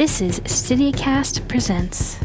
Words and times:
This 0.00 0.22
is 0.22 0.40
StydiaCast 0.40 1.46
Presents. 1.46 2.16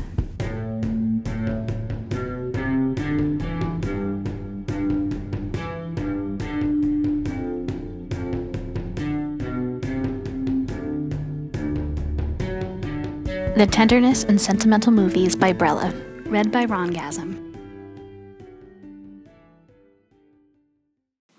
The 13.57 13.67
Tenderness 13.69 14.23
and 14.23 14.39
Sentimental 14.39 14.93
Movies 14.93 15.35
by 15.35 15.51
Brella. 15.51 15.91
Read 16.31 16.53
by 16.53 16.63
Ron 16.63 16.93
Gasm. 16.93 17.57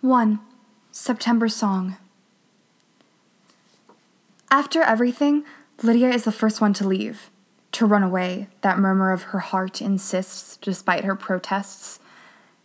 1. 0.02 0.40
September 0.90 1.48
Song. 1.48 1.96
After 4.50 4.82
everything, 4.82 5.46
Lydia 5.82 6.10
is 6.10 6.24
the 6.24 6.32
first 6.32 6.60
one 6.60 6.72
to 6.74 6.86
leave. 6.86 7.30
To 7.72 7.86
run 7.86 8.02
away, 8.02 8.48
that 8.62 8.78
murmur 8.78 9.12
of 9.12 9.24
her 9.24 9.40
heart 9.40 9.82
insists, 9.82 10.56
despite 10.56 11.04
her 11.04 11.14
protests. 11.14 12.00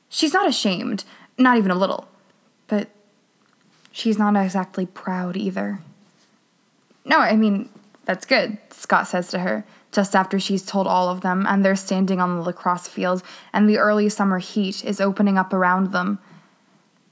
She's 0.08 0.34
not 0.34 0.48
ashamed, 0.48 1.04
not 1.38 1.58
even 1.58 1.72
a 1.72 1.76
little. 1.76 2.08
But 2.68 2.90
she's 3.92 4.18
not 4.18 4.36
exactly 4.42 4.86
proud 4.86 5.36
either. 5.36 5.80
No, 7.04 7.20
I 7.20 7.36
mean, 7.36 7.70
that's 8.06 8.26
good, 8.26 8.58
Scott 8.70 9.08
says 9.08 9.28
to 9.30 9.40
her, 9.40 9.66
just 9.92 10.16
after 10.16 10.40
she's 10.40 10.66
told 10.66 10.88
all 10.88 11.10
of 11.10 11.22
them, 11.22 11.46
and 11.48 11.66
they're 11.66 11.76
standing 11.76 12.22
on 12.22 12.38
the 12.38 12.42
lacrosse 12.42 12.88
field, 12.88 13.24
and 13.52 13.68
the 13.68 13.78
early 13.78 14.08
summer 14.08 14.40
heat 14.40 14.86
is 14.86 15.02
opening 15.02 15.38
up 15.38 15.52
around 15.52 15.92
them. 15.92 16.20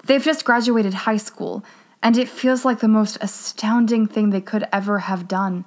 They've 0.05 0.23
just 0.23 0.45
graduated 0.45 0.93
high 0.93 1.17
school, 1.17 1.63
and 2.01 2.17
it 2.17 2.29
feels 2.29 2.63
like 2.63 2.79
the 2.79 2.87
most 2.87 3.17
astounding 3.19 4.07
thing 4.07 4.29
they 4.29 4.39
could 4.39 4.65
ever 4.71 4.99
have 4.99 5.27
done. 5.27 5.65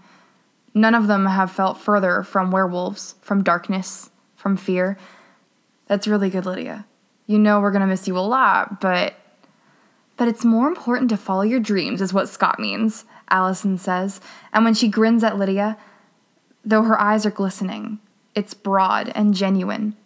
None 0.74 0.94
of 0.94 1.06
them 1.06 1.26
have 1.26 1.50
felt 1.50 1.78
further 1.78 2.22
from 2.22 2.50
werewolves, 2.50 3.14
from 3.20 3.42
darkness, 3.42 4.10
from 4.36 4.56
fear. 4.56 4.96
That's 5.86 6.08
really 6.08 6.30
good, 6.30 6.46
Lydia. 6.46 6.86
You 7.26 7.38
know 7.38 7.60
we're 7.60 7.72
gonna 7.72 7.86
miss 7.86 8.08
you 8.08 8.16
a 8.16 8.20
lot, 8.20 8.80
but. 8.80 9.14
But 10.18 10.28
it's 10.28 10.44
more 10.44 10.68
important 10.68 11.08
to 11.08 11.16
follow 11.16 11.42
your 11.42 11.58
dreams, 11.58 12.00
is 12.00 12.12
what 12.12 12.28
Scott 12.28 12.60
means, 12.60 13.06
Allison 13.30 13.78
says, 13.78 14.20
and 14.52 14.62
when 14.64 14.74
she 14.74 14.86
grins 14.86 15.24
at 15.24 15.38
Lydia, 15.38 15.78
though 16.64 16.82
her 16.82 17.00
eyes 17.00 17.24
are 17.24 17.30
glistening, 17.30 17.98
it's 18.34 18.54
broad 18.54 19.10
and 19.14 19.34
genuine. 19.34 19.96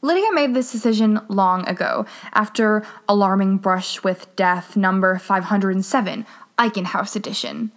Lydia 0.00 0.32
made 0.32 0.54
this 0.54 0.72
decision 0.72 1.20
long 1.28 1.68
ago, 1.68 2.06
after 2.32 2.84
alarming 3.08 3.58
brush 3.58 4.02
with 4.02 4.34
death 4.36 4.76
number 4.76 5.18
507, 5.18 6.24
Eichen 6.56 6.84
House 6.86 7.14
edition. 7.14 7.72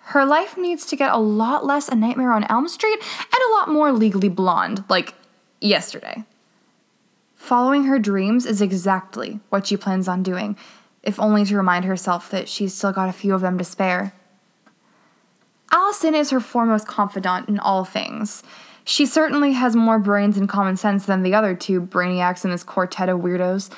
Her 0.00 0.24
life 0.24 0.56
needs 0.56 0.84
to 0.86 0.96
get 0.96 1.12
a 1.12 1.18
lot 1.18 1.64
less 1.64 1.88
a 1.88 1.94
nightmare 1.94 2.32
on 2.32 2.44
Elm 2.44 2.68
Street 2.68 2.98
and 2.98 3.42
a 3.48 3.52
lot 3.52 3.68
more 3.68 3.92
legally 3.92 4.28
blonde, 4.28 4.84
like 4.88 5.14
yesterday. 5.60 6.24
Following 7.36 7.84
her 7.84 7.98
dreams 7.98 8.44
is 8.44 8.60
exactly 8.60 9.40
what 9.48 9.66
she 9.66 9.76
plans 9.76 10.08
on 10.08 10.22
doing, 10.22 10.56
if 11.02 11.18
only 11.18 11.44
to 11.44 11.56
remind 11.56 11.84
herself 11.84 12.30
that 12.30 12.48
she's 12.48 12.74
still 12.74 12.92
got 12.92 13.08
a 13.08 13.12
few 13.12 13.34
of 13.34 13.40
them 13.40 13.56
to 13.58 13.64
spare. 13.64 14.12
Allison 15.72 16.14
is 16.14 16.30
her 16.30 16.40
foremost 16.40 16.86
confidant 16.86 17.48
in 17.48 17.58
all 17.58 17.84
things. 17.84 18.42
She 18.84 19.06
certainly 19.06 19.52
has 19.52 19.76
more 19.76 19.98
brains 19.98 20.36
and 20.36 20.48
common 20.48 20.76
sense 20.76 21.06
than 21.06 21.22
the 21.22 21.34
other 21.34 21.54
two 21.54 21.80
brainiacs 21.80 22.44
in 22.44 22.50
this 22.50 22.64
quartet 22.64 23.08
of 23.08 23.20
weirdos, 23.20 23.70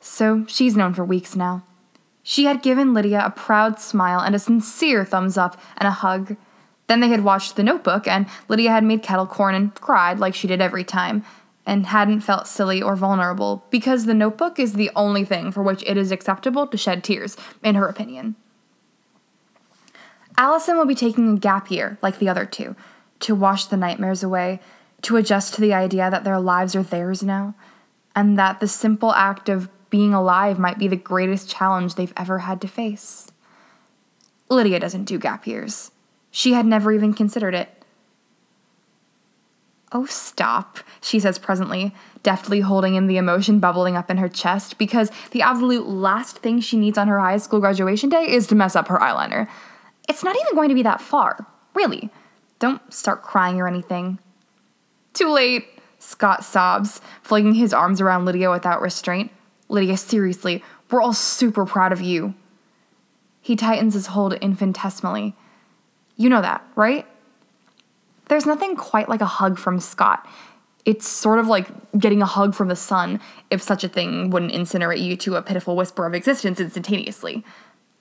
so 0.00 0.44
she's 0.48 0.76
known 0.76 0.92
for 0.92 1.04
weeks 1.04 1.36
now. 1.36 1.62
She 2.28 2.46
had 2.46 2.60
given 2.60 2.92
Lydia 2.92 3.22
a 3.24 3.30
proud 3.30 3.78
smile 3.78 4.18
and 4.18 4.34
a 4.34 4.40
sincere 4.40 5.04
thumbs 5.04 5.38
up 5.38 5.60
and 5.76 5.86
a 5.86 5.92
hug. 5.92 6.36
Then 6.88 6.98
they 6.98 7.06
had 7.06 7.22
watched 7.22 7.54
The 7.54 7.62
Notebook, 7.62 8.08
and 8.08 8.26
Lydia 8.48 8.72
had 8.72 8.82
made 8.82 9.00
kettle 9.00 9.28
corn 9.28 9.54
and 9.54 9.72
cried 9.76 10.18
like 10.18 10.34
she 10.34 10.48
did 10.48 10.60
every 10.60 10.82
time, 10.82 11.24
and 11.64 11.86
hadn't 11.86 12.22
felt 12.22 12.48
silly 12.48 12.82
or 12.82 12.96
vulnerable, 12.96 13.64
because 13.70 14.06
The 14.06 14.12
Notebook 14.12 14.58
is 14.58 14.72
the 14.72 14.90
only 14.96 15.24
thing 15.24 15.52
for 15.52 15.62
which 15.62 15.84
it 15.86 15.96
is 15.96 16.10
acceptable 16.10 16.66
to 16.66 16.76
shed 16.76 17.04
tears, 17.04 17.36
in 17.62 17.76
her 17.76 17.86
opinion. 17.86 18.34
Allison 20.36 20.76
will 20.76 20.84
be 20.84 20.96
taking 20.96 21.28
a 21.32 21.38
gap 21.38 21.70
year, 21.70 21.96
like 22.02 22.18
the 22.18 22.28
other 22.28 22.44
two, 22.44 22.74
to 23.20 23.36
wash 23.36 23.66
the 23.66 23.76
nightmares 23.76 24.24
away, 24.24 24.58
to 25.02 25.16
adjust 25.16 25.54
to 25.54 25.60
the 25.60 25.72
idea 25.72 26.10
that 26.10 26.24
their 26.24 26.40
lives 26.40 26.74
are 26.74 26.82
theirs 26.82 27.22
now, 27.22 27.54
and 28.16 28.36
that 28.36 28.58
the 28.58 28.66
simple 28.66 29.12
act 29.12 29.48
of 29.48 29.68
being 29.96 30.12
alive 30.12 30.58
might 30.58 30.78
be 30.78 30.88
the 30.88 30.94
greatest 30.94 31.48
challenge 31.48 31.94
they've 31.94 32.12
ever 32.18 32.40
had 32.40 32.60
to 32.60 32.68
face. 32.68 33.28
Lydia 34.50 34.78
doesn't 34.78 35.04
do 35.04 35.18
gap 35.18 35.46
years. 35.46 35.90
She 36.30 36.52
had 36.52 36.66
never 36.66 36.92
even 36.92 37.14
considered 37.14 37.54
it. 37.54 37.70
Oh, 39.92 40.04
stop, 40.04 40.80
she 41.00 41.18
says 41.18 41.38
presently, 41.38 41.94
deftly 42.22 42.60
holding 42.60 42.94
in 42.94 43.06
the 43.06 43.16
emotion 43.16 43.58
bubbling 43.58 43.96
up 43.96 44.10
in 44.10 44.18
her 44.18 44.28
chest, 44.28 44.76
because 44.76 45.10
the 45.30 45.40
absolute 45.40 45.86
last 45.86 46.40
thing 46.40 46.60
she 46.60 46.76
needs 46.76 46.98
on 46.98 47.08
her 47.08 47.18
high 47.18 47.38
school 47.38 47.60
graduation 47.60 48.10
day 48.10 48.28
is 48.28 48.46
to 48.48 48.54
mess 48.54 48.76
up 48.76 48.88
her 48.88 48.98
eyeliner. 48.98 49.48
It's 50.10 50.22
not 50.22 50.36
even 50.36 50.54
going 50.54 50.68
to 50.68 50.74
be 50.74 50.82
that 50.82 51.00
far, 51.00 51.46
really. 51.72 52.10
Don't 52.58 52.82
start 52.92 53.22
crying 53.22 53.58
or 53.58 53.66
anything. 53.66 54.18
Too 55.14 55.32
late, 55.32 55.66
Scott 55.98 56.44
sobs, 56.44 57.00
flinging 57.22 57.54
his 57.54 57.72
arms 57.72 58.02
around 58.02 58.26
Lydia 58.26 58.50
without 58.50 58.82
restraint. 58.82 59.30
Lydia, 59.68 59.96
seriously, 59.96 60.62
we're 60.90 61.02
all 61.02 61.12
super 61.12 61.64
proud 61.64 61.92
of 61.92 62.00
you. 62.00 62.34
He 63.40 63.56
tightens 63.56 63.94
his 63.94 64.08
hold 64.08 64.34
infinitesimally. 64.34 65.34
You 66.16 66.28
know 66.28 66.42
that, 66.42 66.64
right? 66.74 67.06
There's 68.28 68.46
nothing 68.46 68.76
quite 68.76 69.08
like 69.08 69.20
a 69.20 69.26
hug 69.26 69.58
from 69.58 69.80
Scott. 69.80 70.26
It's 70.84 71.08
sort 71.08 71.38
of 71.38 71.46
like 71.46 71.68
getting 71.98 72.22
a 72.22 72.26
hug 72.26 72.54
from 72.54 72.68
the 72.68 72.76
sun, 72.76 73.20
if 73.50 73.60
such 73.60 73.84
a 73.84 73.88
thing 73.88 74.30
wouldn't 74.30 74.52
incinerate 74.52 75.00
you 75.00 75.16
to 75.18 75.36
a 75.36 75.42
pitiful 75.42 75.76
whisper 75.76 76.06
of 76.06 76.14
existence 76.14 76.60
instantaneously. 76.60 77.44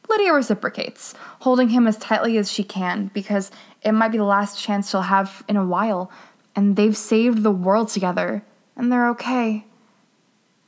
Lydia 0.07 0.33
reciprocates, 0.33 1.15
holding 1.39 1.69
him 1.69 1.87
as 1.87 1.97
tightly 1.97 2.37
as 2.37 2.51
she 2.51 2.63
can, 2.63 3.09
because 3.13 3.51
it 3.81 3.91
might 3.91 4.11
be 4.11 4.19
the 4.19 4.23
last 4.23 4.59
chance 4.59 4.89
she'll 4.89 5.01
have 5.01 5.43
in 5.47 5.57
a 5.57 5.65
while, 5.65 6.11
and 6.55 6.75
they've 6.75 6.95
saved 6.95 7.41
the 7.41 7.51
world 7.51 7.89
together, 7.89 8.43
and 8.75 8.91
they're 8.91 9.09
okay. 9.09 9.65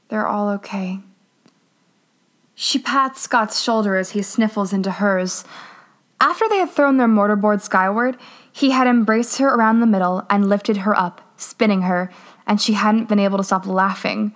They're 0.10 0.28
all 0.28 0.50
okay. 0.50 1.00
She 2.56 2.80
pats 2.80 3.22
Scott's 3.22 3.62
shoulder 3.62 3.98
as 3.98 4.12
he 4.12 4.22
sniffles 4.22 4.74
into 4.74 4.92
hers. 4.92 5.44
After 6.20 6.46
they 6.50 6.58
had 6.58 6.72
thrown 6.72 6.98
their 6.98 7.08
mortarboard 7.08 7.62
skyward, 7.62 8.18
he 8.52 8.72
had 8.72 8.88
embraced 8.88 9.38
her 9.38 9.48
around 9.48 9.80
the 9.80 9.86
middle 9.86 10.26
and 10.30 10.50
lifted 10.50 10.78
her 10.78 10.98
up, 10.98 11.22
spinning 11.38 11.84
her, 11.84 12.12
and 12.48 12.60
she 12.60 12.74
hadn't 12.74 13.10
been 13.10 13.20
able 13.20 13.38
to 13.38 13.44
stop 13.44 13.68
laughing. 13.68 14.34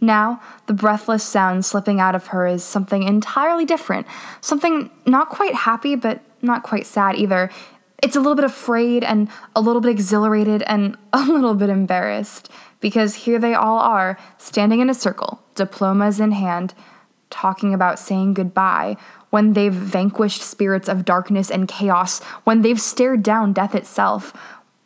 Now, 0.00 0.40
the 0.66 0.72
breathless 0.72 1.22
sound 1.22 1.64
slipping 1.64 2.00
out 2.00 2.14
of 2.14 2.28
her 2.28 2.46
is 2.46 2.64
something 2.64 3.02
entirely 3.02 3.66
different. 3.66 4.06
Something 4.40 4.90
not 5.06 5.28
quite 5.28 5.54
happy, 5.54 5.94
but 5.94 6.22
not 6.42 6.62
quite 6.62 6.86
sad 6.86 7.16
either. 7.16 7.50
It's 8.02 8.16
a 8.16 8.20
little 8.20 8.34
bit 8.34 8.44
afraid 8.44 9.04
and 9.04 9.28
a 9.54 9.60
little 9.60 9.80
bit 9.80 9.90
exhilarated 9.90 10.62
and 10.62 10.96
a 11.12 11.22
little 11.22 11.54
bit 11.54 11.68
embarrassed 11.68 12.50
because 12.80 13.14
here 13.14 13.38
they 13.38 13.54
all 13.54 13.78
are, 13.78 14.18
standing 14.38 14.80
in 14.80 14.88
a 14.88 14.94
circle, 14.94 15.42
diplomas 15.54 16.18
in 16.18 16.32
hand, 16.32 16.74
talking 17.28 17.74
about 17.74 17.98
saying 17.98 18.34
goodbye 18.34 18.96
when 19.30 19.52
they've 19.52 19.72
vanquished 19.72 20.42
spirits 20.42 20.88
of 20.88 21.04
darkness 21.04 21.50
and 21.50 21.68
chaos, 21.68 22.20
when 22.44 22.62
they've 22.62 22.80
stared 22.80 23.22
down 23.22 23.52
death 23.52 23.74
itself, 23.74 24.32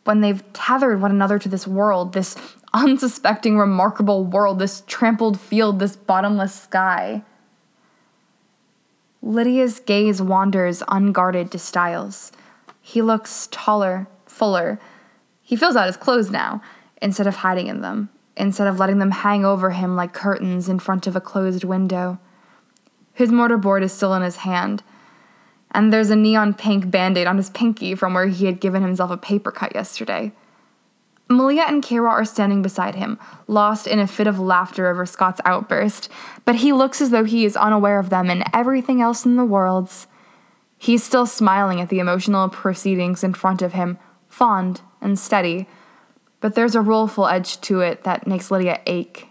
when 0.05 0.21
they've 0.21 0.43
tethered 0.53 1.01
one 1.01 1.11
another 1.11 1.39
to 1.39 1.49
this 1.49 1.67
world, 1.67 2.13
this 2.13 2.37
unsuspecting, 2.75 3.57
remarkable 3.57 4.25
world, 4.25 4.59
this 4.59 4.83
trampled 4.87 5.41
field, 5.41 5.79
this 5.79 5.97
bottomless 5.97 6.55
sky. 6.55 7.23
Lydia's 9.23 9.81
gaze 9.81 10.21
wanders 10.21 10.83
unguarded 10.89 11.51
to 11.53 11.59
Stiles. 11.59 12.31
He 12.87 13.01
looks 13.01 13.49
taller, 13.51 14.09
fuller. 14.27 14.79
He 15.41 15.57
fills 15.57 15.75
out 15.75 15.87
his 15.87 15.97
clothes 15.97 16.31
now, 16.31 16.61
instead 17.01 17.27
of 17.27 17.37
hiding 17.37 17.67
in 17.67 17.81
them, 17.81 18.11
instead 18.37 18.67
of 18.67 18.79
letting 18.79 18.99
them 18.99 19.11
hang 19.11 19.43
over 19.43 19.71
him 19.71 19.97
like 19.97 20.13
curtains 20.13 20.69
in 20.69 20.79
front 20.79 21.07
of 21.07 21.17
a 21.17 21.21
closed 21.21 21.65
window. 21.65 22.19
His 23.15 23.31
mortarboard 23.31 23.83
is 23.83 23.95
still 23.95 24.13
in 24.13 24.21
his 24.21 24.37
hand, 24.37 24.83
and 25.71 25.91
there's 25.91 26.11
a 26.11 26.15
neon 26.15 26.53
pink 26.53 26.91
band 26.91 27.17
aid 27.17 27.27
on 27.27 27.39
his 27.39 27.49
pinky 27.49 27.95
from 27.95 28.13
where 28.13 28.27
he 28.27 28.45
had 28.45 28.61
given 28.61 28.83
himself 28.83 29.11
a 29.11 29.17
paper 29.17 29.51
cut 29.51 29.75
yesterday. 29.75 30.33
Malia 31.27 31.65
and 31.67 31.83
Kira 31.83 32.11
are 32.11 32.27
standing 32.27 32.61
beside 32.61 32.97
him, 32.97 33.19
lost 33.47 33.87
in 33.87 33.99
a 33.99 34.07
fit 34.07 34.27
of 34.27 34.39
laughter 34.39 34.89
over 34.89 35.07
Scott's 35.07 35.41
outburst, 35.47 36.11
but 36.45 36.57
he 36.57 36.71
looks 36.71 37.01
as 37.01 37.09
though 37.09 37.25
he 37.25 37.47
is 37.47 37.57
unaware 37.57 37.99
of 37.99 38.11
them 38.11 38.29
and 38.29 38.45
everything 38.53 39.01
else 39.01 39.25
in 39.25 39.37
the 39.37 39.45
world. 39.47 39.91
He's 40.85 41.03
still 41.03 41.25
smiling 41.25 41.81
at 41.81 41.89
the 41.89 41.99
emotional 41.99 42.51
proceedings 42.51 43.25
in 43.25 43.33
front 43.33 43.63
of 43.63 43.73
him, 43.73 43.97
fond 44.29 44.83
and 45.01 45.19
steady, 45.19 45.67
but 46.41 46.55
there's 46.55 46.75
a 46.75 46.83
rueful 46.83 47.27
edge 47.27 47.59
to 47.63 47.81
it 47.81 48.05
that 48.05 48.27
makes 48.27 48.51
Lydia 48.51 48.83
ache. 48.85 49.29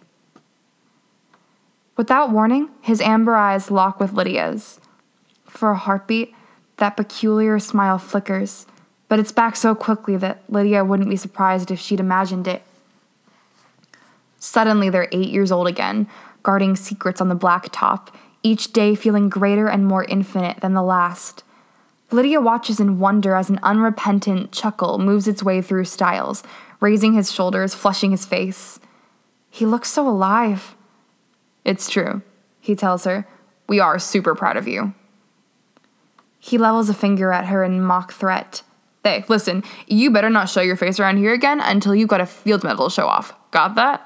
Without 1.96 2.32
warning, 2.32 2.70
his 2.82 3.02
amber 3.02 3.36
eyes 3.36 3.70
lock 3.70 4.00
with 4.00 4.14
Lydia's. 4.14 4.80
For 5.46 5.70
a 5.70 5.78
heartbeat, 5.78 6.34
that 6.78 6.98
peculiar 6.98 7.60
smile 7.60 8.00
flickers, 8.00 8.66
but 9.08 9.20
it's 9.20 9.32
back 9.32 9.56
so 9.56 9.76
quickly 9.76 10.18
that 10.18 10.42
Lydia 10.50 10.84
wouldn't 10.84 11.12
be 11.12 11.16
surprised 11.16 11.70
if 11.70 11.80
she'd 11.80 12.00
imagined 12.00 12.48
it. 12.48 12.64
Suddenly, 14.40 14.90
they're 14.90 15.08
eight 15.12 15.30
years 15.30 15.52
old 15.52 15.68
again, 15.68 16.08
guarding 16.42 16.76
secrets 16.76 17.22
on 17.22 17.30
the 17.30 17.36
black 17.36 17.68
top, 17.72 18.10
each 18.44 18.74
day 18.74 18.94
feeling 18.94 19.30
greater 19.30 19.68
and 19.68 19.88
more 19.88 20.04
infinite 20.04 20.60
than 20.60 20.74
the 20.74 20.84
last. 20.84 21.44
Lydia 22.12 22.40
watches 22.40 22.80
in 22.80 23.00
wonder 23.00 23.36
as 23.36 23.50
an 23.50 23.60
unrepentant 23.64 24.52
chuckle 24.52 25.00
moves 25.00 25.28
its 25.28 25.42
way 25.42 25.62
through 25.62 25.86
Stiles, 25.86 26.44
raising 26.80 27.14
his 27.14 27.32
shoulders, 27.32 27.74
flushing 27.74 28.12
his 28.12 28.26
face. 28.26 28.80
He 29.50 29.66
looks 29.66 29.90
so 29.90 30.08
alive. 30.08 30.76
It's 31.66 31.90
true, 31.90 32.22
he 32.60 32.76
tells 32.76 33.06
her. 33.06 33.28
We 33.68 33.80
are 33.80 33.98
super 33.98 34.36
proud 34.36 34.58
of 34.58 34.68
you. 34.68 34.94
He 36.40 36.58
levels 36.58 36.90
a 36.90 36.94
finger 36.94 37.32
at 37.32 37.46
her 37.46 37.64
in 37.64 37.82
mock 37.82 38.12
threat. 38.12 38.62
Hey, 39.04 39.24
listen, 39.28 39.64
you 39.88 40.12
better 40.12 40.30
not 40.30 40.50
show 40.50 40.62
your 40.62 40.76
face 40.76 41.00
around 41.00 41.18
here 41.18 41.34
again 41.34 41.62
until 41.62 41.96
you've 41.96 42.10
got 42.10 42.22
a 42.22 42.26
field 42.26 42.64
medal 42.64 42.90
to 42.90 42.94
show 42.94 43.08
off. 43.08 43.34
Got 43.52 43.76
that? 43.76 44.06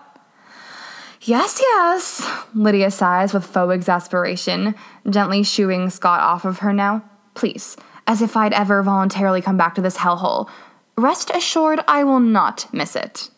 Yes, 1.27 1.59
yes, 1.61 2.25
Lydia 2.55 2.89
sighs 2.89 3.33
with 3.33 3.45
faux 3.45 3.73
exasperation, 3.73 4.75
gently 5.09 5.43
shooing 5.43 5.89
Scott 5.89 6.21
off 6.21 6.45
of 6.45 6.59
her 6.59 6.71
now. 6.71 7.03
Please, 7.33 7.75
as 8.07 8.21
if 8.21 8.37
I'd 8.37 8.53
ever 8.53 8.81
voluntarily 8.81 9.41
come 9.41 9.57
back 9.57 9.75
to 9.75 9.81
this 9.81 9.97
hellhole. 9.97 10.47
Rest 10.95 11.29
assured, 11.31 11.81
I 11.85 12.05
will 12.05 12.21
not 12.21 12.73
miss 12.73 12.95
it. 12.95 13.29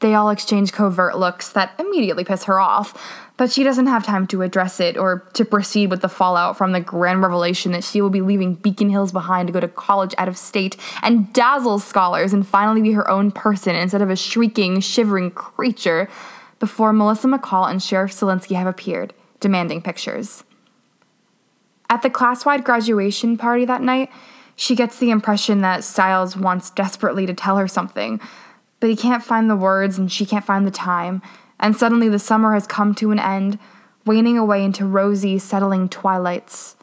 They 0.00 0.12
all 0.14 0.28
exchange 0.28 0.72
covert 0.72 1.16
looks 1.16 1.50
that 1.52 1.72
immediately 1.78 2.24
piss 2.24 2.44
her 2.44 2.60
off, 2.60 2.92
but 3.38 3.50
she 3.50 3.64
doesn't 3.64 3.86
have 3.86 4.04
time 4.04 4.26
to 4.26 4.42
address 4.42 4.78
it 4.78 4.98
or 4.98 5.20
to 5.32 5.46
proceed 5.46 5.88
with 5.88 6.02
the 6.02 6.10
fallout 6.10 6.58
from 6.58 6.72
the 6.72 6.80
grand 6.82 7.22
revelation 7.22 7.72
that 7.72 7.84
she 7.84 8.02
will 8.02 8.10
be 8.10 8.20
leaving 8.20 8.54
Beacon 8.54 8.90
Hills 8.90 9.12
behind 9.12 9.46
to 9.46 9.52
go 9.54 9.60
to 9.60 9.68
college 9.68 10.14
out 10.18 10.28
of 10.28 10.36
state 10.36 10.76
and 11.02 11.32
dazzle 11.32 11.78
scholars 11.78 12.34
and 12.34 12.46
finally 12.46 12.82
be 12.82 12.92
her 12.92 13.10
own 13.10 13.30
person 13.30 13.74
instead 13.74 14.02
of 14.02 14.10
a 14.10 14.16
shrieking, 14.16 14.80
shivering 14.80 15.30
creature 15.30 16.10
before 16.58 16.92
Melissa 16.92 17.28
McCall 17.28 17.70
and 17.70 17.82
Sheriff 17.82 18.12
Stilinski 18.12 18.56
have 18.56 18.66
appeared, 18.66 19.12
demanding 19.40 19.82
pictures. 19.82 20.44
At 21.88 22.02
the 22.02 22.10
class 22.10 22.44
wide 22.44 22.64
graduation 22.64 23.36
party 23.36 23.64
that 23.64 23.82
night, 23.82 24.10
she 24.56 24.74
gets 24.74 24.98
the 24.98 25.10
impression 25.10 25.60
that 25.60 25.84
Stiles 25.84 26.36
wants 26.36 26.70
desperately 26.70 27.26
to 27.26 27.34
tell 27.34 27.58
her 27.58 27.68
something, 27.68 28.20
but 28.80 28.90
he 28.90 28.96
can't 28.96 29.22
find 29.22 29.48
the 29.48 29.56
words 29.56 29.98
and 29.98 30.10
she 30.10 30.26
can't 30.26 30.44
find 30.44 30.66
the 30.66 30.70
time, 30.70 31.22
and 31.60 31.76
suddenly 31.76 32.08
the 32.08 32.18
summer 32.18 32.54
has 32.54 32.66
come 32.66 32.94
to 32.94 33.10
an 33.10 33.18
end, 33.18 33.58
waning 34.04 34.38
away 34.38 34.64
into 34.64 34.86
rosy, 34.86 35.38
settling 35.38 35.88
twilights. 35.88 36.76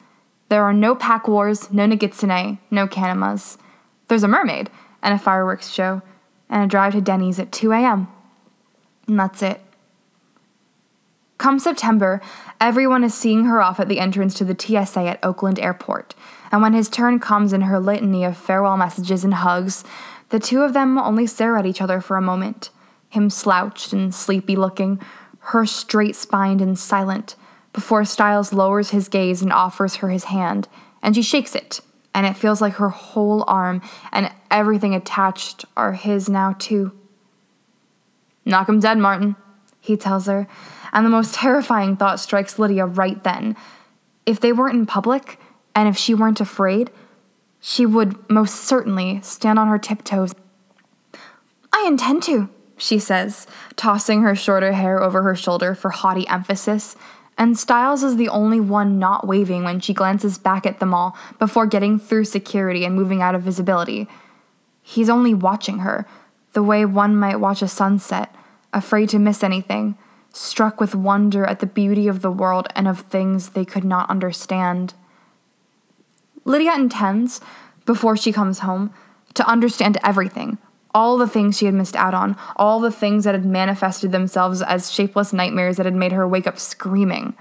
There 0.50 0.64
are 0.64 0.74
no 0.74 0.94
pack 0.94 1.28
wars, 1.28 1.72
no 1.72 1.88
Nogitsune, 1.88 2.60
no 2.70 2.88
Kanimas. 2.88 3.58
There's 4.08 4.24
a 4.24 4.28
mermaid, 4.28 4.70
and 5.02 5.14
a 5.14 5.18
fireworks 5.18 5.70
show, 5.70 6.02
and 6.50 6.64
a 6.64 6.68
drive 6.68 6.94
to 6.94 7.02
Denny's 7.02 7.40
at 7.40 7.52
2 7.52 7.72
a.m. 7.72 8.08
And 9.08 9.20
that's 9.20 9.42
it. 9.42 9.62
Come 11.38 11.60
September, 11.60 12.22
everyone 12.62 13.04
is 13.04 13.14
seeing 13.14 13.46
her 13.46 13.62
off 13.62 13.80
at 13.80 13.90
the 13.90 14.00
entrance 14.00 14.34
to 14.36 14.46
the 14.46 14.56
TSA 14.58 15.02
at 15.02 15.20
Oakland 15.24 15.60
Airport, 15.60 16.16
and 16.54 16.62
when 16.62 16.72
his 16.72 16.88
turn 16.88 17.20
comes 17.20 17.52
in 17.52 17.62
her 17.62 17.80
litany 17.80 18.24
of 18.24 18.38
farewell 18.38 18.78
messages 18.78 19.26
and 19.26 19.34
hugs, 19.34 19.84
the 20.30 20.40
two 20.40 20.62
of 20.62 20.74
them 20.74 20.98
only 20.98 21.28
stare 21.28 21.58
at 21.58 21.66
each 21.66 21.82
other 21.82 22.00
for 22.00 22.16
a 22.16 22.22
moment, 22.22 22.70
him 23.10 23.30
slouched 23.30 23.92
and 23.92 24.16
sleepy 24.16 24.56
looking, 24.56 25.02
her 25.40 25.66
straight 25.66 26.16
spined 26.16 26.62
and 26.62 26.80
silent, 26.80 27.36
before 27.74 28.06
Stiles 28.06 28.54
lowers 28.54 28.92
his 28.92 29.10
gaze 29.10 29.42
and 29.42 29.52
offers 29.52 29.96
her 29.96 30.10
his 30.10 30.26
hand, 30.26 30.70
and 31.02 31.14
she 31.14 31.22
shakes 31.22 31.56
it, 31.56 31.82
and 32.16 32.26
it 32.26 32.38
feels 32.38 32.62
like 32.62 32.76
her 32.76 32.90
whole 32.90 33.44
arm 33.48 33.82
and 34.12 34.32
everything 34.50 34.96
attached 34.96 35.66
are 35.76 35.92
his 35.92 36.30
now, 36.30 36.56
too. 36.58 36.98
Knock 38.46 38.70
him 38.70 38.80
dead, 38.80 38.98
Martin, 38.98 39.36
he 39.80 39.98
tells 39.98 40.28
her, 40.28 40.48
and 40.92 41.06
the 41.06 41.10
most 41.10 41.36
terrifying 41.36 41.96
thought 41.96 42.20
strikes 42.20 42.60
Lydia 42.60 42.86
right 42.86 43.24
then. 43.24 43.56
If 44.26 44.40
they 44.40 44.54
weren't 44.54 44.76
in 44.76 44.86
public, 44.86 45.40
and 45.76 45.90
if 45.90 45.98
she 45.98 46.14
weren't 46.14 46.42
afraid, 46.42 46.92
she 47.60 47.86
would 47.86 48.30
most 48.30 48.56
certainly 48.56 49.22
stand 49.22 49.58
on 49.58 49.68
her 49.68 49.80
tiptoes. 49.80 50.34
I 51.74 51.86
intend 51.88 52.24
to, 52.24 52.50
she 52.78 53.00
says, 53.00 53.48
tossing 53.76 54.22
her 54.22 54.36
shorter 54.36 54.74
hair 54.74 55.02
over 55.02 55.24
her 55.24 55.36
shoulder 55.36 55.74
for 55.74 55.90
haughty 55.90 56.28
emphasis, 56.28 56.96
and 57.38 57.58
Stiles 57.58 58.04
is 58.04 58.16
the 58.16 58.30
only 58.30 58.60
one 58.60 59.00
not 59.00 59.26
waving 59.26 59.64
when 59.64 59.80
she 59.80 59.94
glances 59.94 60.38
back 60.38 60.66
at 60.66 60.80
them 60.80 60.94
all 60.94 61.18
before 61.40 61.66
getting 61.66 61.98
through 61.98 62.26
security 62.26 62.86
and 62.86 62.96
moving 62.96 63.22
out 63.22 63.34
of 63.34 63.42
visibility. 63.42 64.08
He's 64.82 65.10
only 65.10 65.34
watching 65.34 65.80
her, 65.80 66.06
the 66.54 66.64
way 66.64 66.86
one 66.86 67.16
might 67.16 67.40
watch 67.40 67.62
a 67.62 67.68
sunset, 67.68 68.34
afraid 68.72 69.10
to 69.10 69.20
miss 69.20 69.44
anything, 69.44 69.98
struck 70.32 70.80
with 70.80 70.96
wonder 70.96 71.46
at 71.46 71.60
the 71.60 71.66
beauty 71.66 72.08
of 72.08 72.22
the 72.22 72.32
world 72.32 72.68
and 72.76 72.88
of 72.88 73.02
things 73.02 73.50
they 73.50 73.66
could 73.66 73.84
not 73.84 74.10
understand. 74.10 74.94
Lydia 76.46 76.74
intends, 76.74 77.42
before 77.86 78.18
she 78.18 78.32
comes 78.32 78.60
home, 78.60 78.94
to 79.34 79.48
understand 79.48 79.98
everything, 80.04 80.58
all 80.94 81.18
the 81.18 81.28
things 81.28 81.58
she 81.58 81.66
had 81.66 81.74
missed 81.74 81.96
out 81.96 82.14
on, 82.14 82.36
all 82.56 82.80
the 82.80 82.92
things 82.92 83.24
that 83.24 83.34
had 83.34 83.46
manifested 83.46 84.12
themselves 84.12 84.62
as 84.62 84.92
shapeless 84.92 85.34
nightmares 85.34 85.78
that 85.78 85.86
had 85.86 85.96
made 85.96 86.12
her 86.12 86.28
wake 86.28 86.48
up 86.48 86.60
screaming. 86.60 87.36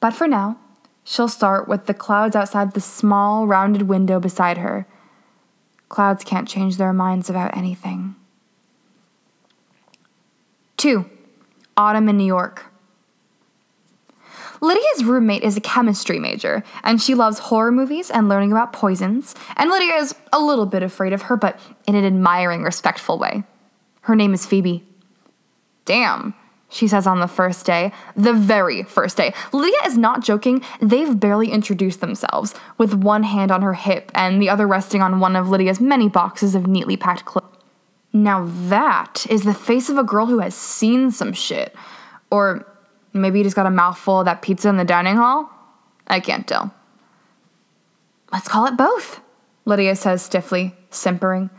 But 0.00 0.14
for 0.14 0.26
now, 0.26 0.58
she'll 1.04 1.28
start 1.28 1.68
with 1.68 1.86
the 1.86 1.94
clouds 1.94 2.34
outside 2.34 2.72
the 2.72 2.80
small, 2.80 3.46
rounded 3.46 3.82
window 3.82 4.18
beside 4.18 4.58
her. 4.58 4.86
Clouds 5.90 6.24
can't 6.24 6.48
change 6.48 6.78
their 6.78 6.94
minds 6.94 7.28
about 7.28 7.54
anything. 7.54 8.14
2. 10.78 11.04
Autumn 11.76 12.08
in 12.08 12.16
New 12.16 12.24
York. 12.24 12.64
Lydia's 14.62 15.04
roommate 15.04 15.42
is 15.42 15.56
a 15.56 15.60
chemistry 15.60 16.18
major, 16.18 16.62
and 16.84 17.02
she 17.02 17.14
loves 17.14 17.38
horror 17.38 17.72
movies 17.72 18.10
and 18.10 18.28
learning 18.28 18.52
about 18.52 18.72
poisons, 18.72 19.34
and 19.56 19.68
Lydia 19.68 19.96
is 19.96 20.14
a 20.32 20.40
little 20.40 20.66
bit 20.66 20.82
afraid 20.82 21.12
of 21.12 21.22
her, 21.22 21.36
but 21.36 21.58
in 21.86 21.94
an 21.94 22.04
admiring, 22.04 22.62
respectful 22.62 23.18
way. 23.18 23.42
Her 24.02 24.14
name 24.14 24.32
is 24.32 24.46
Phoebe. 24.46 24.84
Damn, 25.86 26.34
she 26.70 26.88
says 26.88 27.06
on 27.06 27.20
the 27.20 27.26
first 27.26 27.66
day, 27.66 27.92
the 28.16 28.32
very 28.32 28.82
first 28.84 29.16
day. 29.16 29.34
Lydia 29.52 29.80
is 29.84 29.98
not 29.98 30.22
joking, 30.22 30.62
they've 30.80 31.18
barely 31.18 31.50
introduced 31.50 32.00
themselves, 32.00 32.54
with 32.78 32.94
one 32.94 33.24
hand 33.24 33.50
on 33.50 33.62
her 33.62 33.74
hip 33.74 34.10
and 34.14 34.40
the 34.40 34.48
other 34.48 34.66
resting 34.66 35.02
on 35.02 35.20
one 35.20 35.36
of 35.36 35.50
Lydia's 35.50 35.80
many 35.80 36.08
boxes 36.08 36.54
of 36.54 36.66
neatly 36.66 36.96
packed 36.96 37.24
clothes. 37.24 37.46
Now 38.12 38.46
that 38.68 39.26
is 39.28 39.42
the 39.42 39.54
face 39.54 39.88
of 39.88 39.98
a 39.98 40.04
girl 40.04 40.26
who 40.26 40.38
has 40.40 40.54
seen 40.54 41.10
some 41.10 41.32
shit. 41.32 41.74
Or 42.30 42.66
maybe 43.12 43.38
you 43.38 43.44
just 43.44 43.56
got 43.56 43.66
a 43.66 43.70
mouthful 43.70 44.20
of 44.20 44.24
that 44.24 44.42
pizza 44.42 44.68
in 44.68 44.76
the 44.76 44.84
dining 44.84 45.16
hall? 45.16 45.50
I 46.06 46.20
can't 46.20 46.46
tell. 46.46 46.72
Let's 48.32 48.48
call 48.48 48.66
it 48.66 48.76
both, 48.76 49.20
Lydia 49.64 49.96
says 49.96 50.22
stiffly, 50.22 50.74
simpering. 50.90 51.50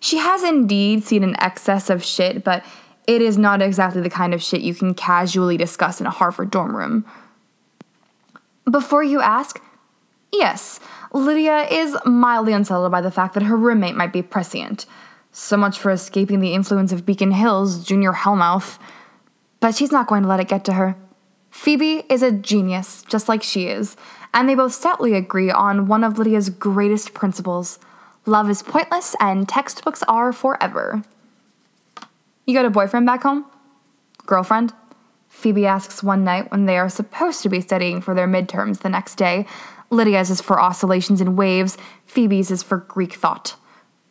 She 0.00 0.18
has 0.18 0.42
indeed 0.42 1.04
seen 1.04 1.24
an 1.24 1.40
excess 1.40 1.90
of 1.90 2.04
shit, 2.04 2.44
but 2.44 2.64
it 3.08 3.22
is 3.22 3.38
not 3.38 3.62
exactly 3.62 4.02
the 4.02 4.10
kind 4.10 4.34
of 4.34 4.42
shit 4.42 4.60
you 4.60 4.74
can 4.74 4.92
casually 4.92 5.56
discuss 5.56 5.98
in 5.98 6.06
a 6.06 6.10
Harvard 6.10 6.50
dorm 6.50 6.76
room. 6.76 7.06
Before 8.70 9.02
you 9.02 9.22
ask, 9.22 9.60
yes, 10.30 10.78
Lydia 11.12 11.66
is 11.70 11.96
mildly 12.04 12.52
unsettled 12.52 12.92
by 12.92 13.00
the 13.00 13.10
fact 13.10 13.32
that 13.32 13.44
her 13.44 13.56
roommate 13.56 13.96
might 13.96 14.12
be 14.12 14.20
prescient. 14.20 14.84
So 15.32 15.56
much 15.56 15.78
for 15.78 15.90
escaping 15.90 16.40
the 16.40 16.52
influence 16.52 16.92
of 16.92 17.06
Beacon 17.06 17.32
Hills, 17.32 17.82
Junior 17.82 18.12
Hellmouth. 18.12 18.78
But 19.60 19.74
she's 19.74 19.90
not 19.90 20.06
going 20.06 20.22
to 20.22 20.28
let 20.28 20.40
it 20.40 20.48
get 20.48 20.66
to 20.66 20.74
her. 20.74 20.94
Phoebe 21.50 22.02
is 22.10 22.22
a 22.22 22.30
genius, 22.30 23.04
just 23.08 23.26
like 23.26 23.42
she 23.42 23.68
is, 23.68 23.96
and 24.34 24.46
they 24.46 24.54
both 24.54 24.74
stoutly 24.74 25.14
agree 25.14 25.50
on 25.50 25.86
one 25.86 26.04
of 26.04 26.18
Lydia's 26.18 26.50
greatest 26.50 27.14
principles 27.14 27.78
love 28.26 28.50
is 28.50 28.62
pointless 28.62 29.16
and 29.18 29.48
textbooks 29.48 30.02
are 30.06 30.34
forever. 30.34 31.02
You 32.48 32.54
got 32.54 32.64
a 32.64 32.70
boyfriend 32.70 33.04
back 33.04 33.22
home? 33.22 33.44
Girlfriend? 34.24 34.72
Phoebe 35.28 35.66
asks 35.66 36.02
one 36.02 36.24
night 36.24 36.50
when 36.50 36.64
they 36.64 36.78
are 36.78 36.88
supposed 36.88 37.42
to 37.42 37.50
be 37.50 37.60
studying 37.60 38.00
for 38.00 38.14
their 38.14 38.26
midterms 38.26 38.80
the 38.80 38.88
next 38.88 39.16
day. 39.16 39.46
Lydia's 39.90 40.30
is 40.30 40.40
for 40.40 40.60
oscillations 40.60 41.20
and 41.20 41.36
waves, 41.36 41.76
Phoebe's 42.06 42.50
is 42.50 42.62
for 42.62 42.78
Greek 42.78 43.12
thought 43.12 43.54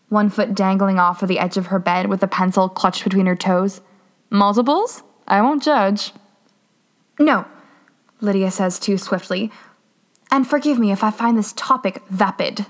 one 0.10 0.30
foot 0.30 0.56
dangling 0.56 1.00
off 1.00 1.22
of 1.22 1.28
the 1.28 1.40
edge 1.40 1.58
of 1.58 1.68
her 1.68 1.80
bed 1.80 2.08
with 2.08 2.24
a 2.24 2.28
pencil 2.28 2.70
clutched 2.70 3.04
between 3.04 3.26
her 3.26 3.36
toes. 3.36 3.82
Multiples? 4.30 5.04
I 5.28 5.42
won't 5.42 5.64
judge. 5.64 6.14
No, 7.20 7.46
Lydia 8.22 8.52
says 8.52 8.80
too 8.80 8.98
swiftly. 8.98 9.52
And 10.32 10.48
forgive 10.48 10.80
me 10.80 10.92
if 10.92 11.04
I 11.04 11.12
find 11.12 11.38
this 11.38 11.54
topic 11.54 12.02
vapid. 12.10 12.66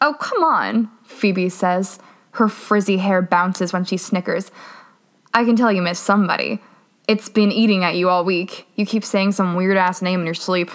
Oh, 0.00 0.14
come 0.14 0.42
on, 0.42 0.90
Phoebe 1.04 1.48
says. 1.48 1.98
Her 2.32 2.48
frizzy 2.48 2.98
hair 2.98 3.22
bounces 3.22 3.72
when 3.72 3.84
she 3.84 3.96
snickers. 3.96 4.50
I 5.32 5.44
can 5.44 5.56
tell 5.56 5.72
you 5.72 5.82
miss 5.82 5.98
somebody. 5.98 6.60
It's 7.08 7.28
been 7.28 7.52
eating 7.52 7.84
at 7.84 7.96
you 7.96 8.08
all 8.08 8.24
week. 8.24 8.66
You 8.76 8.86
keep 8.86 9.04
saying 9.04 9.32
some 9.32 9.54
weird 9.54 9.76
ass 9.76 10.02
name 10.02 10.20
in 10.20 10.26
your 10.26 10.34
sleep. 10.34 10.70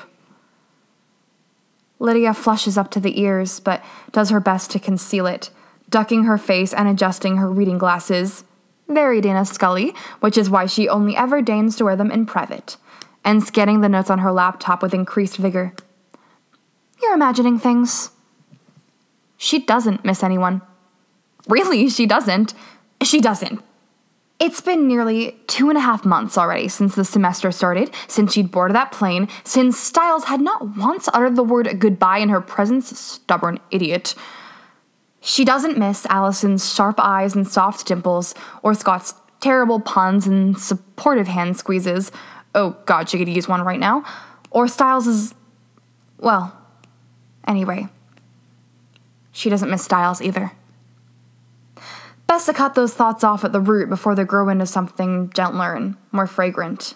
Lydia 1.99 2.33
flushes 2.33 2.77
up 2.77 2.91
to 2.91 2.99
the 2.99 3.19
ears, 3.19 3.59
but 3.59 3.83
does 4.11 4.29
her 4.29 4.39
best 4.39 4.71
to 4.71 4.79
conceal 4.79 5.25
it, 5.25 5.49
ducking 5.89 6.25
her 6.25 6.37
face 6.37 6.73
and 6.73 6.87
adjusting 6.87 7.37
her 7.37 7.49
reading 7.49 7.77
glasses. 7.77 8.43
Very 8.87 9.19
Dana 9.19 9.45
Scully, 9.45 9.93
which 10.19 10.37
is 10.37 10.49
why 10.49 10.65
she 10.65 10.87
only 10.87 11.15
ever 11.15 11.41
deigns 11.41 11.75
to 11.77 11.85
wear 11.85 11.95
them 11.95 12.11
in 12.11 12.25
private, 12.25 12.77
and 13.23 13.43
scanning 13.43 13.81
the 13.81 13.89
notes 13.89 14.09
on 14.09 14.19
her 14.19 14.31
laptop 14.31 14.81
with 14.81 14.93
increased 14.93 15.37
vigor. 15.37 15.73
You're 17.01 17.13
imagining 17.13 17.59
things. 17.59 18.11
She 19.37 19.59
doesn't 19.59 20.05
miss 20.05 20.23
anyone. 20.23 20.61
Really, 21.48 21.89
she 21.89 22.06
doesn't. 22.06 22.53
She 23.03 23.22
doesn't. 23.22 23.62
It's 24.39 24.62
been 24.62 24.88
nearly 24.88 25.39
two 25.48 25.70
and 25.70 25.77
a 25.77 25.82
half 25.82 26.06
months 26.06 26.38
already 26.38 26.67
since 26.67 26.94
the 26.94 27.03
semester 27.03 27.51
started, 27.51 27.91
since 28.08 28.34
she'd 28.34 28.51
boarded 28.51 28.75
that 28.75 28.91
plane, 28.91 29.27
since 29.44 29.79
Stiles 29.79 30.25
had 30.25 30.41
not 30.41 30.77
once 30.77 31.10
uttered 31.12 31.36
the 31.36 31.44
word 31.44 31.79
goodbye 31.79 32.20
in 32.20 32.29
her 32.29 32.41
presence, 32.41 32.98
stubborn 33.00 33.60
idiot. 33.72 34.13
She 35.22 35.44
doesn't 35.44 35.77
miss 35.77 36.06
Allison's 36.06 36.72
sharp 36.72 37.00
eyes 37.00 37.36
and 37.36 37.48
soft 37.48 37.88
dimples, 37.88 38.36
or 38.62 38.75
Scott's 38.75 39.15
terrible 39.39 39.79
puns 39.79 40.27
and 40.27 40.58
supportive 40.58 41.27
hand 41.27 41.58
squeezes. 41.58 42.12
Oh 42.53 42.77
god, 42.86 43.10
she 43.10 43.17
could 43.17 43.29
use 43.29 43.48
one 43.48 43.63
right 43.63 43.79
now. 43.79 44.03
Or 44.51 44.67
Stiles's. 44.67 45.34
Well, 46.20 46.56
anyway. 47.48 47.88
She 49.32 49.50
doesn't 49.50 49.70
miss 49.70 49.84
Stiles 49.84 50.22
either. 50.22 50.51
Best 52.27 52.46
to 52.46 52.53
cut 52.53 52.75
those 52.75 52.93
thoughts 52.93 53.24
off 53.24 53.46
at 53.46 53.53
the 53.53 53.62
root 53.62 53.89
before 53.89 54.13
they 54.13 54.25
grow 54.25 54.50
into 54.50 54.65
something 54.65 55.31
gentler 55.34 55.74
and 55.74 55.96
more 56.12 56.27
fragrant. 56.27 56.96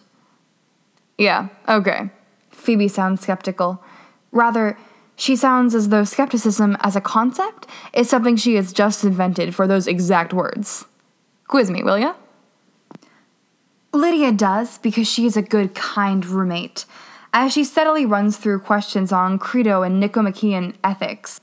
Yeah, 1.18 1.48
okay. 1.70 2.10
Phoebe 2.50 2.88
sounds 2.88 3.22
skeptical. 3.22 3.82
Rather, 4.32 4.78
she 5.16 5.36
sounds 5.36 5.74
as 5.76 5.90
though 5.90 6.04
skepticism 6.04 6.76
as 6.82 6.96
a 6.96 7.02
concept 7.02 7.68
is 7.94 8.10
something 8.10 8.36
she 8.36 8.56
has 8.56 8.74
just 8.74 9.04
invented 9.04 9.56
for 9.56 9.68
those 9.68 9.88
exact 9.88 10.34
words. 10.34 10.86
Quiz 11.48 11.70
me, 11.70 11.84
will 11.84 12.00
ya? 12.00 12.16
Lydia 13.94 14.32
does 14.32 14.78
because 14.78 15.08
she 15.08 15.26
is 15.26 15.36
a 15.36 15.42
good, 15.42 15.76
kind 15.76 16.26
roommate, 16.26 16.86
as 17.34 17.52
she 17.54 17.64
steadily 17.64 18.06
runs 18.06 18.38
through 18.38 18.60
questions 18.60 19.12
on 19.12 19.38
Crito 19.38 19.82
and 19.84 20.00
Nicomachean 20.00 20.76
ethics. 20.84 21.42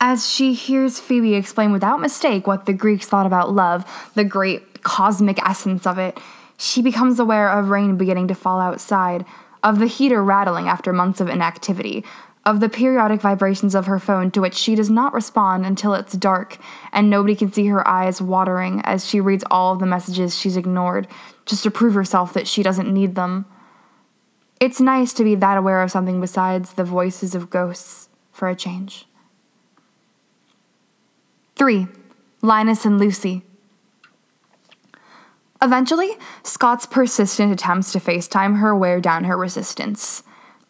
As 0.00 0.28
she 0.28 0.52
hears 0.52 1.00
Phoebe 1.00 1.34
explain 1.34 1.72
without 1.72 2.00
mistake 2.00 2.46
what 2.46 2.66
the 2.66 2.72
Greeks 2.72 3.06
thought 3.06 3.26
about 3.26 3.52
love, 3.52 3.84
the 4.14 4.24
great 4.24 4.82
cosmic 4.82 5.42
essence 5.44 5.86
of 5.86 5.98
it, 5.98 6.18
she 6.56 6.82
becomes 6.82 7.18
aware 7.18 7.50
of 7.50 7.70
rain 7.70 7.96
beginning 7.96 8.28
to 8.28 8.34
fall 8.34 8.60
outside, 8.60 9.24
of 9.62 9.80
the 9.80 9.86
heater 9.86 10.22
rattling 10.22 10.68
after 10.68 10.92
months 10.92 11.20
of 11.20 11.28
inactivity, 11.28 12.04
of 12.44 12.60
the 12.60 12.68
periodic 12.68 13.20
vibrations 13.20 13.74
of 13.74 13.86
her 13.86 13.98
phone 13.98 14.30
to 14.30 14.40
which 14.40 14.54
she 14.54 14.76
does 14.76 14.88
not 14.88 15.12
respond 15.12 15.66
until 15.66 15.94
it's 15.94 16.14
dark 16.14 16.58
and 16.92 17.10
nobody 17.10 17.34
can 17.34 17.52
see 17.52 17.66
her 17.66 17.86
eyes 17.86 18.22
watering 18.22 18.80
as 18.84 19.04
she 19.04 19.20
reads 19.20 19.44
all 19.50 19.72
of 19.72 19.80
the 19.80 19.86
messages 19.86 20.38
she's 20.38 20.56
ignored 20.56 21.08
just 21.44 21.64
to 21.64 21.70
prove 21.72 21.94
herself 21.94 22.32
that 22.32 22.46
she 22.46 22.62
doesn't 22.62 22.92
need 22.92 23.16
them. 23.16 23.46
It's 24.60 24.80
nice 24.80 25.12
to 25.14 25.24
be 25.24 25.34
that 25.34 25.58
aware 25.58 25.82
of 25.82 25.90
something 25.90 26.20
besides 26.20 26.74
the 26.74 26.84
voices 26.84 27.34
of 27.34 27.50
ghosts 27.50 28.08
for 28.32 28.48
a 28.48 28.54
change. 28.54 29.07
3. 31.58 31.88
Linus 32.40 32.84
and 32.84 33.00
Lucy. 33.00 33.42
Eventually, 35.60 36.12
Scott's 36.44 36.86
persistent 36.86 37.52
attempts 37.52 37.90
to 37.90 37.98
FaceTime 37.98 38.60
her 38.60 38.76
wear 38.76 39.00
down 39.00 39.24
her 39.24 39.36
resistance. 39.36 40.22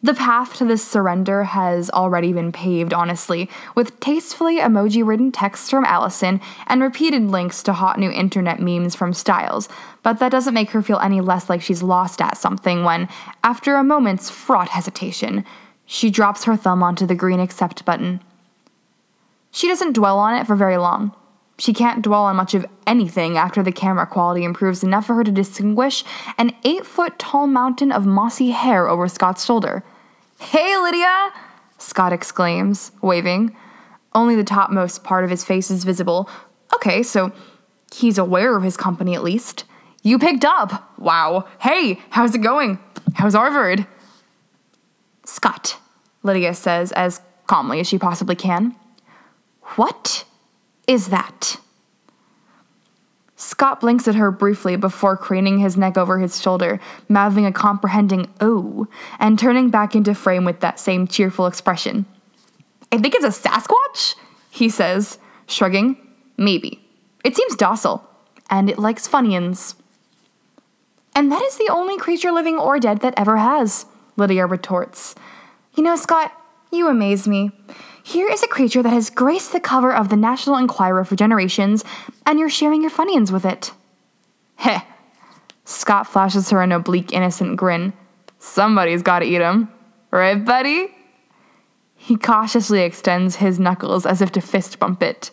The 0.02 0.14
path 0.14 0.54
to 0.54 0.64
this 0.64 0.82
surrender 0.82 1.44
has 1.44 1.90
already 1.90 2.32
been 2.32 2.52
paved, 2.52 2.94
honestly, 2.94 3.50
with 3.74 4.00
tastefully 4.00 4.60
emoji 4.60 5.06
ridden 5.06 5.30
texts 5.30 5.68
from 5.68 5.84
Allison 5.84 6.40
and 6.68 6.80
repeated 6.80 7.24
links 7.24 7.62
to 7.64 7.74
hot 7.74 7.98
new 7.98 8.10
internet 8.10 8.58
memes 8.58 8.94
from 8.94 9.12
Stiles, 9.12 9.68
but 10.02 10.20
that 10.20 10.32
doesn't 10.32 10.54
make 10.54 10.70
her 10.70 10.80
feel 10.80 11.00
any 11.00 11.20
less 11.20 11.50
like 11.50 11.60
she's 11.60 11.82
lost 11.82 12.22
at 12.22 12.38
something 12.38 12.82
when, 12.82 13.08
after 13.44 13.74
a 13.74 13.84
moment's 13.84 14.30
fraught 14.30 14.70
hesitation, 14.70 15.44
she 15.84 16.08
drops 16.08 16.44
her 16.44 16.56
thumb 16.56 16.82
onto 16.82 17.04
the 17.04 17.14
green 17.14 17.40
accept 17.40 17.84
button. 17.84 18.20
She 19.50 19.68
doesn't 19.68 19.94
dwell 19.94 20.18
on 20.18 20.34
it 20.34 20.46
for 20.46 20.54
very 20.54 20.76
long. 20.76 21.14
She 21.58 21.72
can't 21.72 22.02
dwell 22.02 22.24
on 22.24 22.36
much 22.36 22.54
of 22.54 22.64
anything 22.86 23.36
after 23.36 23.62
the 23.62 23.72
camera 23.72 24.06
quality 24.06 24.44
improves 24.44 24.84
enough 24.84 25.06
for 25.06 25.14
her 25.14 25.24
to 25.24 25.32
distinguish 25.32 26.04
an 26.38 26.52
eight 26.64 26.86
foot 26.86 27.18
tall 27.18 27.48
mountain 27.48 27.90
of 27.90 28.06
mossy 28.06 28.50
hair 28.50 28.88
over 28.88 29.08
Scott's 29.08 29.44
shoulder. 29.44 29.82
Hey, 30.38 30.76
Lydia! 30.76 31.32
Scott 31.78 32.12
exclaims, 32.12 32.92
waving. 33.02 33.56
Only 34.14 34.36
the 34.36 34.44
topmost 34.44 35.02
part 35.02 35.24
of 35.24 35.30
his 35.30 35.44
face 35.44 35.70
is 35.70 35.82
visible. 35.82 36.30
Okay, 36.76 37.02
so 37.02 37.32
he's 37.92 38.18
aware 38.18 38.56
of 38.56 38.62
his 38.62 38.76
company 38.76 39.14
at 39.14 39.24
least. 39.24 39.64
You 40.02 40.18
picked 40.18 40.44
up! 40.44 40.96
Wow! 40.98 41.48
Hey, 41.60 42.00
how's 42.10 42.36
it 42.36 42.38
going? 42.38 42.78
How's 43.14 43.34
Harvard? 43.34 43.84
Scott, 45.24 45.76
Lydia 46.22 46.54
says 46.54 46.92
as 46.92 47.20
calmly 47.48 47.80
as 47.80 47.88
she 47.88 47.98
possibly 47.98 48.36
can. 48.36 48.76
What 49.76 50.24
is 50.86 51.08
that? 51.08 51.58
Scott 53.36 53.80
blinks 53.80 54.08
at 54.08 54.16
her 54.16 54.32
briefly 54.32 54.74
before 54.74 55.16
craning 55.16 55.60
his 55.60 55.76
neck 55.76 55.96
over 55.96 56.18
his 56.18 56.42
shoulder, 56.42 56.80
mouthing 57.08 57.46
a 57.46 57.52
comprehending 57.52 58.28
oh, 58.40 58.88
and 59.20 59.38
turning 59.38 59.70
back 59.70 59.94
into 59.94 60.12
frame 60.12 60.44
with 60.44 60.58
that 60.60 60.80
same 60.80 61.06
cheerful 61.06 61.46
expression. 61.46 62.04
I 62.90 62.98
think 62.98 63.14
it's 63.14 63.24
a 63.24 63.48
Sasquatch, 63.48 64.16
he 64.50 64.68
says, 64.68 65.18
shrugging. 65.46 65.96
Maybe. 66.36 66.80
It 67.24 67.36
seems 67.36 67.54
docile, 67.54 68.08
and 68.50 68.68
it 68.68 68.78
likes 68.78 69.08
Funyuns. 69.08 69.74
And 71.14 71.30
that 71.30 71.42
is 71.42 71.58
the 71.58 71.68
only 71.70 71.96
creature 71.96 72.32
living 72.32 72.58
or 72.58 72.78
dead 72.78 73.00
that 73.00 73.14
ever 73.16 73.36
has, 73.36 73.86
Lydia 74.16 74.46
retorts. 74.46 75.14
You 75.74 75.82
know, 75.82 75.96
Scott, 75.96 76.32
you 76.72 76.88
amaze 76.88 77.28
me. 77.28 77.52
Here 78.08 78.26
is 78.30 78.42
a 78.42 78.48
creature 78.48 78.82
that 78.82 78.94
has 78.94 79.10
graced 79.10 79.52
the 79.52 79.60
cover 79.60 79.94
of 79.94 80.08
the 80.08 80.16
National 80.16 80.56
Enquirer 80.56 81.04
for 81.04 81.14
generations, 81.14 81.84
and 82.24 82.38
you're 82.38 82.48
sharing 82.48 82.80
your 82.80 82.90
Funyuns 82.90 83.30
with 83.30 83.44
it. 83.44 83.72
Heh. 84.56 84.80
Scott 85.66 86.06
flashes 86.06 86.48
her 86.48 86.62
an 86.62 86.72
oblique, 86.72 87.12
innocent 87.12 87.58
grin. 87.58 87.92
Somebody's 88.38 89.02
gotta 89.02 89.26
eat 89.26 89.42
'em. 89.42 89.68
Right, 90.10 90.42
buddy? 90.42 90.94
He 91.96 92.16
cautiously 92.16 92.80
extends 92.80 93.36
his 93.36 93.60
knuckles 93.60 94.06
as 94.06 94.22
if 94.22 94.32
to 94.32 94.40
fist 94.40 94.78
bump 94.78 95.02
it. 95.02 95.30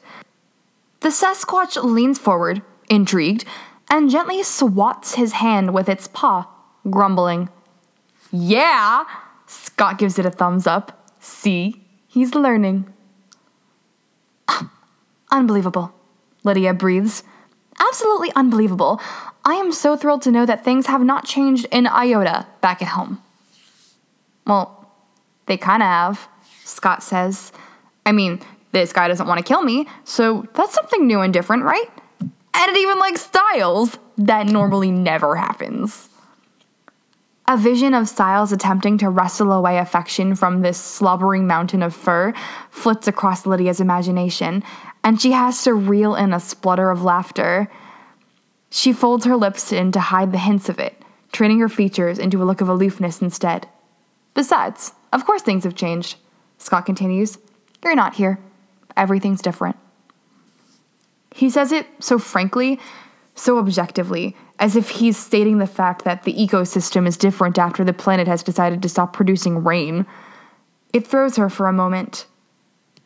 The 1.00 1.12
Sasquatch 1.12 1.82
leans 1.82 2.20
forward, 2.20 2.62
intrigued, 2.90 3.46
and 3.90 4.10
gently 4.10 4.44
swats 4.44 5.16
his 5.16 5.32
hand 5.32 5.74
with 5.74 5.88
its 5.88 6.10
paw, 6.10 6.50
grumbling. 6.90 7.48
Yeah! 8.34 9.06
Scott 9.48 9.98
gives 9.98 10.20
it 10.20 10.26
a 10.26 10.30
thumbs 10.30 10.68
up. 10.68 11.10
See? 11.22 11.85
He's 12.16 12.34
learning. 12.34 12.86
Unbelievable, 15.32 15.94
Lydia 16.46 16.74
breathes. 16.74 17.24
Absolutely 17.78 18.32
unbelievable. 18.38 19.02
I 19.44 19.56
am 19.56 19.74
so 19.74 19.98
thrilled 19.98 20.22
to 20.22 20.32
know 20.32 20.46
that 20.46 20.64
things 20.64 20.86
have 20.86 21.02
not 21.04 21.26
changed 21.26 21.68
in 21.74 21.88
iota 21.88 22.48
back 22.62 22.82
at 22.82 22.88
home. 22.88 23.22
Well, 24.48 24.90
they 25.48 25.58
kind 25.58 25.84
of 25.84 25.88
have, 25.88 26.30
Scott 26.64 27.04
says. 27.04 27.52
I 28.06 28.14
mean, 28.14 28.40
this 28.72 28.94
guy 28.94 29.10
doesn't 29.10 29.28
want 29.28 29.40
to 29.40 29.44
kill 29.44 29.64
me, 29.64 29.86
so 30.06 30.48
that's 30.54 30.74
something 30.74 31.06
new 31.06 31.20
and 31.20 31.34
different, 31.34 31.64
right? 31.64 31.90
And 32.22 32.72
it 32.72 32.78
even 32.78 32.98
likes 32.98 33.24
Stiles. 33.24 33.98
That 34.18 34.48
normally 34.48 34.90
never 34.90 35.36
happens. 35.36 36.08
A 37.48 37.58
vision 37.58 37.94
of 37.94 38.10
Stiles 38.10 38.52
attempting 38.52 38.98
to 38.98 39.10
wrestle 39.10 39.52
away 39.52 39.78
affection 39.78 40.36
from 40.36 40.62
this 40.62 40.80
slobbering 40.80 41.46
mountain 41.46 41.84
of 41.84 41.96
fur 41.96 42.34
flits 42.72 43.08
across 43.08 43.46
Lydia's 43.46 43.80
imagination, 43.80 44.64
and 45.04 45.22
she 45.22 45.32
has 45.32 45.64
to 45.64 45.76
reel 45.76 46.16
in 46.16 46.34
a 46.34 46.40
splutter 46.40 46.90
of 46.90 47.04
laughter. 47.04 47.70
She 48.72 48.92
folds 48.92 49.26
her 49.26 49.36
lips 49.36 49.72
in 49.72 49.92
to 49.92 50.00
hide 50.00 50.32
the 50.32 50.40
hints 50.40 50.70
of 50.70 50.80
it, 50.80 51.00
training 51.32 51.60
her 51.60 51.70
features 51.70 52.18
into 52.18 52.42
a 52.42 52.46
look 52.46 52.62
of 52.62 52.70
aloofness 52.70 53.22
instead. 53.22 53.68
Besides, 54.34 54.94
of 55.14 55.26
course 55.26 55.44
things 55.44 55.66
have 55.66 55.76
changed, 55.76 56.16
Scott 56.58 56.88
continues. 56.88 57.38
You're 57.84 57.96
not 57.96 58.16
here. 58.16 58.40
Everything's 58.98 59.42
different. 59.44 59.76
He 61.36 61.52
says 61.52 61.72
it 61.72 61.86
so 62.00 62.18
frankly, 62.18 62.80
so 63.36 63.60
objectively, 63.60 64.36
as 64.60 64.76
if 64.76 64.90
he's 64.90 65.18
stating 65.18 65.58
the 65.58 65.68
fact 65.68 66.04
that 66.06 66.24
the 66.24 66.34
ecosystem 66.34 67.08
is 67.08 67.18
different 67.18 67.58
after 67.60 67.84
the 67.84 67.94
planet 67.94 68.28
has 68.28 68.42
decided 68.42 68.82
to 68.82 68.90
stop 68.90 69.12
producing 69.14 69.64
rain. 69.64 70.06
It 70.94 71.06
throws 71.06 71.36
her 71.36 71.50
for 71.50 71.68
a 71.68 71.74
moment. 71.74 72.26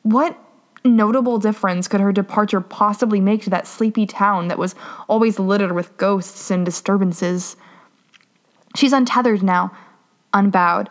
What 0.03 0.37
notable 0.85 1.39
difference 1.39 1.87
could 1.87 2.01
her 2.01 2.13
departure 2.13 2.61
possibly 2.61 3.19
make 3.19 3.41
to 3.43 3.49
that 3.49 3.67
sleepy 3.67 4.05
town 4.05 4.47
that 4.47 4.59
was 4.59 4.75
always 5.07 5.39
littered 5.39 5.71
with 5.71 5.97
ghosts 5.97 6.51
and 6.51 6.63
disturbances? 6.63 7.55
She's 8.75 8.93
untethered 8.93 9.41
now, 9.41 9.71
unbowed. 10.33 10.89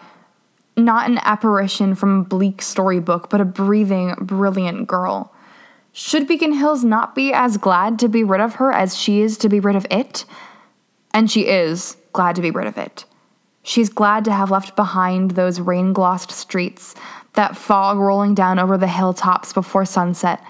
not 0.79 1.11
an 1.11 1.19
apparition 1.23 1.95
from 1.95 2.21
a 2.21 2.25
bleak 2.25 2.63
storybook, 2.63 3.29
but 3.29 3.41
a 3.41 3.45
breathing, 3.45 4.15
brilliant 4.21 4.87
girl. 4.87 5.33
Should 5.93 6.29
Beacon 6.29 6.53
Hills 6.53 6.85
not 6.85 7.15
be 7.15 7.33
as 7.33 7.57
glad 7.57 7.99
to 7.99 8.09
be 8.09 8.23
rid 8.23 8.41
of 8.41 8.57
her 8.57 8.73
as 8.73 8.97
she 8.97 9.21
is 9.21 9.37
to 9.39 9.49
be 9.49 9.59
rid 9.61 9.75
of 9.75 9.87
it? 9.91 10.25
And 11.13 11.31
she 11.31 11.47
is 11.47 11.97
glad 12.13 12.37
to 12.37 12.43
be 12.43 12.51
rid 12.51 12.67
of 12.67 12.79
it. 12.79 13.05
She's 13.63 13.89
glad 13.89 14.25
to 14.25 14.33
have 14.33 14.51
left 14.51 14.77
behind 14.77 15.33
those 15.33 15.61
rain 15.61 15.93
glossed 15.93 16.31
streets, 16.31 16.95
that 17.35 17.57
fog 17.57 17.99
rolling 17.99 18.35
down 18.35 18.59
over 18.59 18.79
the 18.79 18.89
hilltops 18.89 19.53
before 19.53 19.85
sunset, 19.85 20.43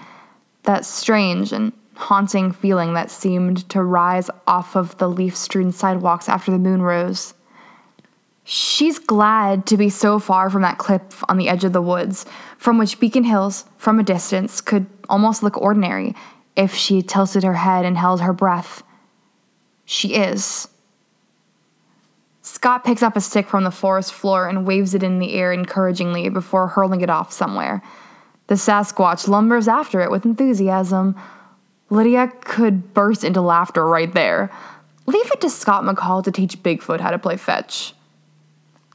that 0.63 0.85
strange 0.85 1.51
and 1.51 1.73
haunting 1.95 2.51
feeling 2.51 2.93
that 2.93 3.11
seemed 3.11 3.67
to 3.69 3.83
rise 3.83 4.29
off 4.47 4.75
of 4.75 4.97
the 4.99 5.09
leaf 5.09 5.35
strewn 5.35 5.71
sidewalks 5.71 6.29
after 6.29 6.49
the 6.49 6.57
moon 6.57 6.81
rose. 6.81 7.33
She's 8.45 8.97
glad 8.97 9.65
to 9.67 9.77
be 9.77 9.89
so 9.89 10.17
far 10.17 10.49
from 10.49 10.61
that 10.63 10.77
cliff 10.77 11.23
on 11.29 11.37
the 11.37 11.49
edge 11.49 11.63
of 11.65 11.73
the 11.73 11.81
woods, 11.81 12.25
from 12.57 12.77
which 12.77 12.99
Beacon 12.99 13.25
Hills, 13.25 13.65
from 13.77 13.99
a 13.99 14.03
distance, 14.03 14.61
could 14.61 14.87
almost 15.09 15.43
look 15.43 15.57
ordinary 15.57 16.15
if 16.55 16.73
she 16.73 17.01
tilted 17.01 17.43
her 17.43 17.55
head 17.55 17.85
and 17.85 17.97
held 17.97 18.21
her 18.21 18.33
breath. 18.33 18.81
She 19.91 20.13
is. 20.13 20.67
Scott 22.43 22.83
picks 22.83 23.01
up 23.01 23.15
a 23.15 23.21
stick 23.21 23.47
from 23.47 23.63
the 23.63 23.71
forest 23.71 24.13
floor 24.13 24.47
and 24.47 24.67
waves 24.67 24.93
it 24.93 25.01
in 25.01 25.17
the 25.17 25.33
air 25.33 25.51
encouragingly 25.51 26.29
before 26.29 26.67
hurling 26.67 27.01
it 27.01 27.09
off 27.09 27.33
somewhere. 27.33 27.81
The 28.45 28.53
Sasquatch 28.53 29.27
lumbers 29.27 29.67
after 29.67 29.99
it 30.01 30.11
with 30.11 30.25
enthusiasm. 30.25 31.15
Lydia 31.89 32.31
could 32.41 32.93
burst 32.93 33.23
into 33.23 33.41
laughter 33.41 33.83
right 33.83 34.13
there. 34.13 34.51
Leave 35.07 35.31
it 35.31 35.41
to 35.41 35.49
Scott 35.49 35.83
McCall 35.83 36.23
to 36.23 36.31
teach 36.31 36.61
Bigfoot 36.61 36.99
how 36.99 37.09
to 37.09 37.17
play 37.17 37.35
fetch. 37.35 37.95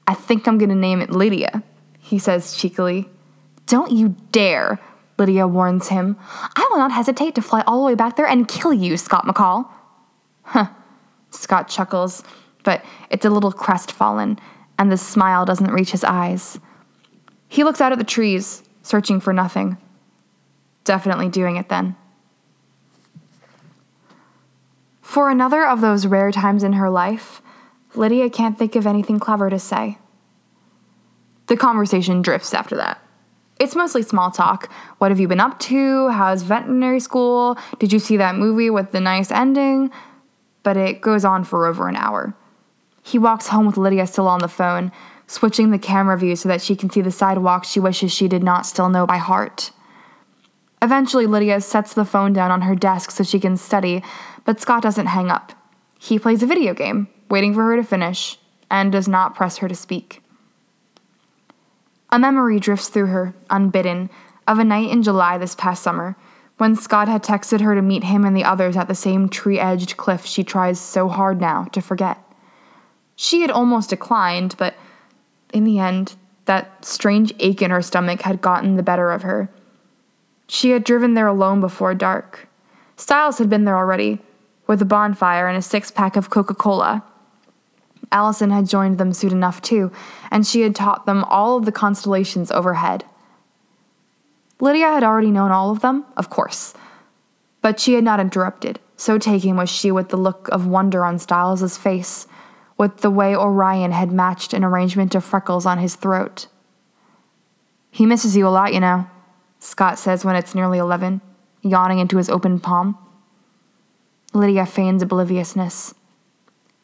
I 0.06 0.14
think 0.14 0.46
I'm 0.46 0.58
gonna 0.58 0.76
name 0.76 1.00
it 1.00 1.10
Lydia, 1.10 1.64
he 1.98 2.20
says 2.20 2.56
cheekily. 2.56 3.08
Don't 3.66 3.90
you 3.90 4.14
dare, 4.30 4.78
Lydia 5.18 5.48
warns 5.48 5.88
him. 5.88 6.16
I 6.54 6.68
will 6.70 6.78
not 6.78 6.92
hesitate 6.92 7.34
to 7.34 7.42
fly 7.42 7.64
all 7.66 7.80
the 7.80 7.86
way 7.86 7.96
back 7.96 8.14
there 8.14 8.28
and 8.28 8.46
kill 8.46 8.72
you, 8.72 8.96
Scott 8.96 9.24
McCall. 9.24 9.68
Huh, 10.44 10.68
Scott 11.34 11.68
chuckles, 11.68 12.22
but 12.62 12.84
it's 13.10 13.24
a 13.24 13.30
little 13.30 13.52
crestfallen, 13.52 14.38
and 14.78 14.90
the 14.90 14.96
smile 14.96 15.44
doesn't 15.44 15.70
reach 15.70 15.90
his 15.90 16.04
eyes. 16.04 16.58
He 17.48 17.64
looks 17.64 17.80
out 17.80 17.92
at 17.92 17.98
the 17.98 18.04
trees, 18.04 18.62
searching 18.82 19.20
for 19.20 19.32
nothing. 19.32 19.76
Definitely 20.84 21.28
doing 21.28 21.56
it 21.56 21.68
then. 21.68 21.96
For 25.00 25.30
another 25.30 25.64
of 25.64 25.80
those 25.80 26.06
rare 26.06 26.32
times 26.32 26.62
in 26.62 26.72
her 26.72 26.90
life, 26.90 27.40
Lydia 27.94 28.28
can't 28.30 28.58
think 28.58 28.74
of 28.74 28.86
anything 28.86 29.20
clever 29.20 29.48
to 29.48 29.58
say. 29.58 29.98
The 31.46 31.56
conversation 31.56 32.22
drifts 32.22 32.54
after 32.54 32.74
that. 32.76 33.00
It's 33.60 33.76
mostly 33.76 34.02
small 34.02 34.30
talk. 34.30 34.68
What 34.98 35.10
have 35.10 35.20
you 35.20 35.28
been 35.28 35.40
up 35.40 35.60
to? 35.60 36.08
How's 36.08 36.42
veterinary 36.42 36.98
school? 36.98 37.56
Did 37.78 37.92
you 37.92 37.98
see 38.00 38.16
that 38.16 38.34
movie 38.34 38.70
with 38.70 38.90
the 38.90 39.00
nice 39.00 39.30
ending? 39.30 39.92
But 40.64 40.76
it 40.76 41.00
goes 41.00 41.24
on 41.24 41.44
for 41.44 41.66
over 41.66 41.86
an 41.86 41.94
hour. 41.94 42.34
He 43.02 43.18
walks 43.18 43.48
home 43.48 43.66
with 43.66 43.76
Lydia 43.76 44.08
still 44.08 44.26
on 44.26 44.40
the 44.40 44.48
phone, 44.48 44.90
switching 45.28 45.70
the 45.70 45.78
camera 45.78 46.18
view 46.18 46.34
so 46.34 46.48
that 46.48 46.60
she 46.60 46.74
can 46.74 46.90
see 46.90 47.00
the 47.00 47.12
sidewalk 47.12 47.64
she 47.64 47.78
wishes 47.78 48.10
she 48.10 48.26
did 48.26 48.42
not 48.42 48.66
still 48.66 48.88
know 48.88 49.06
by 49.06 49.18
heart. 49.18 49.70
Eventually, 50.82 51.26
Lydia 51.26 51.60
sets 51.60 51.94
the 51.94 52.04
phone 52.04 52.32
down 52.32 52.50
on 52.50 52.62
her 52.62 52.74
desk 52.74 53.10
so 53.10 53.22
she 53.22 53.40
can 53.40 53.56
study, 53.56 54.02
but 54.44 54.60
Scott 54.60 54.82
doesn't 54.82 55.06
hang 55.06 55.30
up. 55.30 55.52
He 55.98 56.18
plays 56.18 56.42
a 56.42 56.46
video 56.46 56.74
game, 56.74 57.08
waiting 57.30 57.54
for 57.54 57.62
her 57.64 57.76
to 57.76 57.82
finish, 57.82 58.38
and 58.70 58.92
does 58.92 59.08
not 59.08 59.34
press 59.34 59.58
her 59.58 59.68
to 59.68 59.74
speak. 59.74 60.22
A 62.10 62.18
memory 62.18 62.60
drifts 62.60 62.88
through 62.88 63.06
her, 63.06 63.34
unbidden, 63.48 64.10
of 64.46 64.58
a 64.58 64.64
night 64.64 64.90
in 64.90 65.02
July 65.02 65.38
this 65.38 65.54
past 65.54 65.82
summer, 65.82 66.16
when 66.58 66.76
Scott 66.76 67.08
had 67.08 67.22
texted 67.22 67.60
her 67.60 67.74
to 67.74 67.82
meet 67.82 68.04
him 68.04 68.24
and 68.24 68.36
the 68.36 68.44
others 68.44 68.76
at 68.76 68.88
the 68.88 68.94
same 68.94 69.28
tree 69.28 69.58
edged 69.58 69.96
cliff 69.96 70.24
she 70.24 70.44
tries 70.44 70.78
so 70.78 71.08
hard 71.08 71.40
now 71.40 71.64
to 71.72 71.80
forget. 71.80 72.18
She 73.16 73.42
had 73.42 73.50
almost 73.50 73.90
declined, 73.90 74.54
but 74.56 74.74
in 75.52 75.64
the 75.64 75.78
end, 75.78 76.14
that 76.46 76.84
strange 76.84 77.32
ache 77.38 77.62
in 77.62 77.70
her 77.70 77.82
stomach 77.82 78.22
had 78.22 78.40
gotten 78.40 78.76
the 78.76 78.82
better 78.82 79.10
of 79.10 79.22
her. 79.22 79.48
She 80.46 80.70
had 80.70 80.84
driven 80.84 81.14
there 81.14 81.26
alone 81.26 81.60
before 81.60 81.94
dark. 81.94 82.48
Stiles 82.96 83.38
had 83.38 83.48
been 83.48 83.64
there 83.64 83.76
already, 83.76 84.20
with 84.66 84.80
a 84.82 84.84
bonfire 84.84 85.48
and 85.48 85.56
a 85.56 85.62
six 85.62 85.90
pack 85.90 86.16
of 86.16 86.30
Coca 86.30 86.54
Cola. 86.54 87.04
Allison 88.12 88.50
had 88.50 88.68
joined 88.68 88.98
them 88.98 89.12
soon 89.12 89.32
enough, 89.32 89.60
too, 89.62 89.90
and 90.30 90.46
she 90.46 90.60
had 90.60 90.74
taught 90.74 91.06
them 91.06 91.24
all 91.24 91.56
of 91.56 91.64
the 91.64 91.72
constellations 91.72 92.50
overhead. 92.50 93.04
Lydia 94.60 94.86
had 94.86 95.04
already 95.04 95.30
known 95.30 95.50
all 95.50 95.70
of 95.70 95.80
them, 95.80 96.04
of 96.16 96.30
course, 96.30 96.74
but 97.60 97.80
she 97.80 97.94
had 97.94 98.04
not 98.04 98.20
interrupted, 98.20 98.78
so 98.96 99.18
taken 99.18 99.56
was 99.56 99.68
she 99.68 99.90
with 99.90 100.08
the 100.10 100.16
look 100.16 100.48
of 100.48 100.66
wonder 100.66 101.04
on 101.04 101.18
Stiles's 101.18 101.76
face, 101.76 102.26
with 102.76 102.98
the 102.98 103.10
way 103.10 103.34
Orion 103.34 103.92
had 103.92 104.12
matched 104.12 104.52
an 104.52 104.64
arrangement 104.64 105.14
of 105.14 105.24
freckles 105.24 105.66
on 105.66 105.78
his 105.78 105.96
throat. 105.96 106.46
He 107.90 108.06
misses 108.06 108.36
you 108.36 108.46
a 108.46 108.50
lot, 108.50 108.74
you 108.74 108.80
know, 108.80 109.08
Scott 109.58 109.98
says 109.98 110.24
when 110.24 110.36
it's 110.36 110.54
nearly 110.54 110.78
11, 110.78 111.20
yawning 111.62 111.98
into 111.98 112.18
his 112.18 112.28
open 112.28 112.60
palm. 112.60 112.98
Lydia 114.34 114.66
feigns 114.66 115.02
obliviousness. 115.02 115.94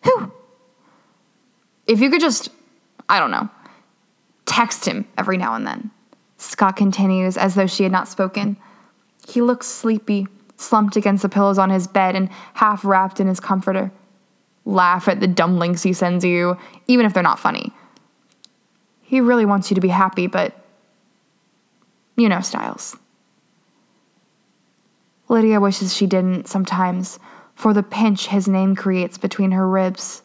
Who? 0.05 0.33
If 1.87 2.01
you 2.01 2.11
could 2.11 2.21
just, 2.21 2.49
I 3.09 3.19
don't 3.19 3.31
know, 3.31 3.51
text 4.47 4.87
him 4.87 5.07
every 5.19 5.37
now 5.37 5.55
and 5.55 5.67
then. 5.67 5.91
Scott 6.41 6.75
continues 6.75 7.37
as 7.37 7.55
though 7.55 7.67
she 7.67 7.83
had 7.83 7.93
not 7.93 8.09
spoken. 8.09 8.57
He 9.29 9.43
looks 9.43 9.67
sleepy, 9.67 10.27
slumped 10.57 10.97
against 10.97 11.23
the 11.23 11.29
pillows 11.29 11.59
on 11.59 11.69
his 11.69 11.87
bed 11.87 12.17
and 12.17 12.31
half 12.55 12.83
wrapped 12.83 13.21
in 13.21 13.27
his 13.27 13.41
comforter. 13.41 13.93
Laugh 14.65 15.07
at 15.07 15.21
the 15.21 15.27
dumb 15.27 15.59
links 15.59 15.83
he 15.83 15.93
sends 15.93 16.25
you, 16.25 16.57
even 16.87 17.05
if 17.05 17.13
they're 17.13 17.23
not 17.23 17.39
funny. 17.39 17.75
He 19.03 19.21
really 19.21 19.45
wants 19.45 19.71
you 19.71 19.75
to 19.75 19.83
be 19.83 19.89
happy, 19.89 20.27
but 20.27 20.55
you 22.17 22.29
know, 22.29 22.41
Stiles. 22.41 22.97
Lydia 25.29 25.61
wishes 25.61 25.95
she 25.95 26.07
didn't 26.07 26.49
sometimes, 26.49 27.19
for 27.55 27.75
the 27.75 27.83
pinch 27.83 28.29
his 28.29 28.49
name 28.49 28.75
creates 28.75 29.19
between 29.19 29.51
her 29.51 29.69
ribs. 29.69 30.23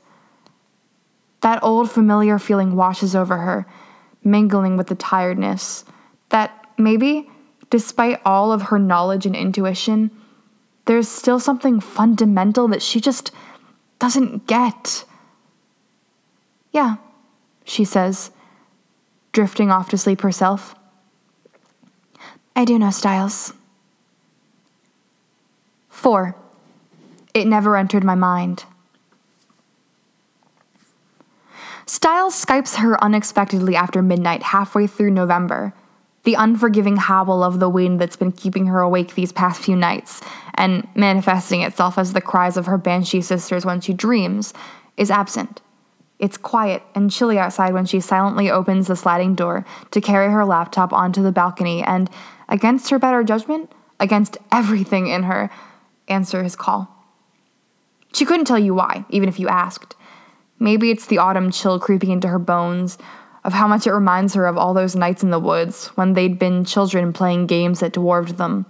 That 1.41 1.62
old 1.62 1.91
familiar 1.91 2.39
feeling 2.39 2.78
washes 2.78 3.17
over 3.17 3.38
her, 3.38 3.65
mingling 4.23 4.78
with 4.78 4.88
the 4.88 4.95
tiredness. 4.95 5.84
Maybe, 6.78 7.30
despite 7.70 8.22
all 8.26 8.52
of 8.52 8.64
her 8.64 8.80
knowledge 8.80 9.26
and 9.26 9.36
intuition, 9.36 10.12
there's 10.86 11.08
still 11.08 11.40
something 11.40 11.80
fundamental 11.80 12.68
that 12.68 12.82
she 12.82 13.00
just 13.00 13.32
doesn't 14.00 14.48
get. 14.48 15.06
Yeah, 16.72 16.98
she 17.64 17.86
says, 17.86 18.32
drifting 19.32 19.72
off 19.72 19.90
to 19.90 19.98
sleep 19.98 20.22
herself. 20.22 20.76
I 22.56 22.66
do 22.66 22.78
know 22.78 22.92
Stiles. 22.92 23.54
4. 25.90 26.36
It 27.34 27.48
never 27.48 27.76
entered 27.76 28.04
my 28.04 28.16
mind. 28.16 28.66
Stiles 31.86 32.34
Skypes 32.44 32.76
her 32.78 33.02
unexpectedly 33.04 33.76
after 33.76 34.02
midnight, 34.02 34.44
halfway 34.44 34.88
through 34.88 35.12
November. 35.12 35.74
The 36.26 36.34
unforgiving 36.34 36.98
howl 36.98 37.44
of 37.44 37.60
the 37.60 37.70
wind 37.70 38.02
that's 38.02 38.16
been 38.16 38.32
keeping 38.32 38.66
her 38.68 38.82
awake 38.82 39.16
these 39.16 39.32
past 39.32 39.62
few 39.62 39.76
nights, 39.76 40.22
and 40.56 40.88
manifesting 40.96 41.62
itself 41.62 41.98
as 41.98 42.14
the 42.14 42.22
cries 42.22 42.58
of 42.58 42.66
her 42.66 42.78
banshee 42.78 43.22
sisters 43.22 43.66
when 43.66 43.80
she 43.80 43.94
dreams, 43.94 44.54
is 44.98 45.12
absent. 45.12 45.62
It's 46.18 46.38
quiet 46.38 46.82
and 46.96 47.12
chilly 47.12 47.38
outside 47.38 47.74
when 47.74 47.86
she 47.86 48.00
silently 48.00 48.50
opens 48.50 48.88
the 48.88 48.96
sliding 48.96 49.36
door 49.36 49.66
to 49.92 50.02
carry 50.02 50.32
her 50.32 50.46
laptop 50.46 50.94
onto 50.94 51.22
the 51.22 51.32
balcony 51.32 51.84
and, 51.84 52.10
against 52.48 52.90
her 52.90 53.00
better 53.00 53.24
judgment, 53.24 53.72
against 54.00 54.38
everything 54.52 55.08
in 55.08 55.24
her, 55.24 55.50
answer 56.08 56.42
his 56.42 56.56
call. 56.56 56.90
She 58.14 58.26
couldn't 58.26 58.46
tell 58.46 58.60
you 58.60 58.74
why, 58.74 59.06
even 59.10 59.28
if 59.28 59.40
you 59.40 59.48
asked. 59.50 59.96
Maybe 60.58 60.90
it's 60.90 61.06
the 61.06 61.18
autumn 61.18 61.52
chill 61.52 61.80
creeping 61.80 62.12
into 62.12 62.30
her 62.30 62.40
bones, 62.40 62.98
of 63.46 63.54
how 63.54 63.68
much 63.68 63.86
it 63.86 63.94
reminds 63.94 64.34
her 64.34 64.48
of 64.48 64.58
all 64.58 64.74
those 64.74 64.96
nights 64.96 65.22
in 65.22 65.30
the 65.30 65.40
woods 65.40 65.88
when 65.90 66.14
they'd 66.14 66.40
been 66.40 66.66
children 66.66 67.14
playing 67.14 67.46
games 67.46 67.80
that 67.80 67.94
dwarfed 67.94 68.38
them. 68.38 68.66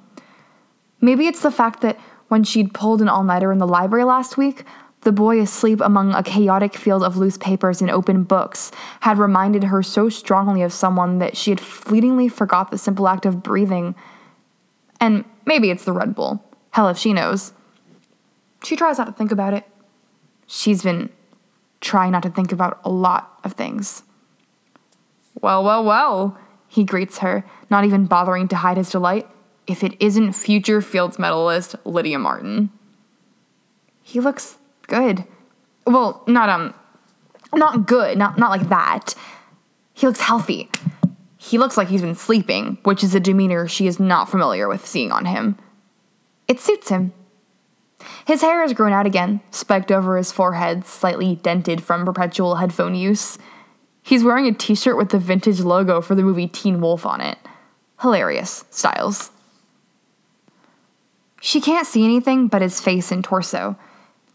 Maybe 0.99 1.27
it's 1.27 1.41
the 1.41 1.49
fact 1.49 1.79
that 1.79 1.97
when 2.27 2.43
she'd 2.43 2.73
pulled 2.73 3.01
an 3.01 3.07
all 3.07 3.23
nighter 3.23 3.53
in 3.53 3.57
the 3.57 3.67
library 3.67 4.03
last 4.03 4.37
week, 4.37 4.65
the 5.01 5.13
boy 5.13 5.39
asleep 5.39 5.79
among 5.79 6.13
a 6.13 6.21
chaotic 6.21 6.75
field 6.75 7.03
of 7.03 7.15
loose 7.15 7.37
papers 7.37 7.79
and 7.79 7.89
open 7.89 8.23
books 8.23 8.71
had 9.01 9.17
reminded 9.17 9.65
her 9.65 9.81
so 9.81 10.09
strongly 10.09 10.61
of 10.61 10.73
someone 10.73 11.19
that 11.19 11.37
she 11.37 11.51
had 11.51 11.61
fleetingly 11.61 12.27
forgot 12.27 12.69
the 12.69 12.77
simple 12.77 13.07
act 13.07 13.25
of 13.25 13.41
breathing. 13.41 13.95
And 14.99 15.23
maybe 15.45 15.69
it's 15.69 15.85
the 15.85 15.93
Red 15.93 16.15
Bull. 16.15 16.43
Hell 16.71 16.89
if 16.89 16.97
she 16.97 17.13
knows. 17.13 17.53
She 18.61 18.75
tries 18.75 18.97
not 18.97 19.05
to 19.05 19.13
think 19.13 19.31
about 19.31 19.53
it. 19.53 19.63
She's 20.47 20.83
been 20.83 21.11
trying 21.79 22.11
not 22.11 22.23
to 22.23 22.29
think 22.29 22.51
about 22.51 22.81
a 22.83 22.89
lot 22.89 23.39
of 23.43 23.53
things. 23.53 24.03
Well, 25.41 25.63
well, 25.63 25.83
well, 25.83 26.37
he 26.67 26.83
greets 26.83 27.19
her, 27.19 27.45
not 27.69 27.85
even 27.85 28.05
bothering 28.05 28.47
to 28.49 28.55
hide 28.57 28.77
his 28.77 28.89
delight. 28.89 29.27
If 29.67 29.83
it 29.83 29.95
isn't 29.99 30.33
future 30.33 30.81
Fields 30.81 31.17
medalist 31.17 31.75
Lydia 31.85 32.19
Martin. 32.19 32.69
He 34.03 34.19
looks 34.19 34.57
good. 34.87 35.25
Well, 35.87 36.23
not 36.27 36.49
um 36.49 36.73
not 37.53 37.87
good, 37.87 38.17
not 38.17 38.37
not 38.37 38.51
like 38.51 38.69
that. 38.69 39.15
He 39.93 40.05
looks 40.05 40.21
healthy. 40.21 40.69
He 41.37 41.57
looks 41.57 41.77
like 41.77 41.87
he's 41.87 42.01
been 42.01 42.15
sleeping, 42.15 42.77
which 42.83 43.03
is 43.03 43.15
a 43.15 43.19
demeanor 43.19 43.67
she 43.67 43.87
is 43.87 43.99
not 43.99 44.29
familiar 44.29 44.67
with 44.67 44.85
seeing 44.85 45.11
on 45.11 45.25
him. 45.25 45.57
It 46.47 46.59
suits 46.59 46.89
him. 46.89 47.13
His 48.25 48.41
hair 48.41 48.61
has 48.61 48.73
grown 48.73 48.93
out 48.93 49.05
again, 49.05 49.41
spiked 49.51 49.91
over 49.91 50.17
his 50.17 50.31
forehead, 50.31 50.85
slightly 50.85 51.35
dented 51.35 51.83
from 51.83 52.05
perpetual 52.05 52.55
headphone 52.55 52.95
use. 52.95 53.37
He's 54.05 54.23
wearing 54.23 54.45
a 54.45 54.53
t 54.53 54.75
shirt 54.75 54.97
with 54.97 55.09
the 55.09 55.17
vintage 55.17 55.61
logo 55.61 55.99
for 55.99 56.13
the 56.13 56.21
movie 56.21 56.47
Teen 56.47 56.79
Wolf 56.79 57.07
on 57.07 57.21
it. 57.21 57.39
Hilarious, 58.01 58.63
Stiles. 58.69 59.31
She 61.41 61.59
can't 61.59 61.87
see 61.87 62.05
anything 62.05 62.47
but 62.47 62.61
his 62.61 62.79
face 62.79 63.11
and 63.11 63.23
torso. 63.23 63.75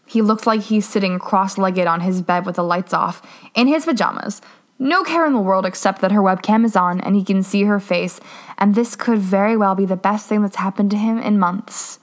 He 0.05 0.21
looks 0.21 0.45
like 0.45 0.59
he's 0.59 0.85
sitting 0.85 1.19
cross 1.19 1.57
legged 1.57 1.87
on 1.87 2.01
his 2.01 2.21
bed 2.21 2.45
with 2.45 2.57
the 2.57 2.65
lights 2.65 2.93
off, 2.93 3.25
in 3.55 3.67
his 3.67 3.85
pajamas. 3.85 4.41
No 4.77 5.05
care 5.05 5.25
in 5.25 5.31
the 5.31 5.39
world 5.39 5.65
except 5.65 6.01
that 6.01 6.11
her 6.11 6.21
webcam 6.21 6.65
is 6.65 6.75
on 6.75 6.99
and 6.99 7.15
he 7.15 7.23
can 7.23 7.41
see 7.41 7.63
her 7.63 7.79
face, 7.79 8.19
and 8.57 8.75
this 8.75 8.97
could 8.97 9.19
very 9.19 9.55
well 9.55 9.73
be 9.73 9.85
the 9.85 9.95
best 9.95 10.27
thing 10.27 10.41
that's 10.41 10.57
happened 10.57 10.91
to 10.91 10.97
him 10.97 11.17
in 11.17 11.39
months. 11.39 11.99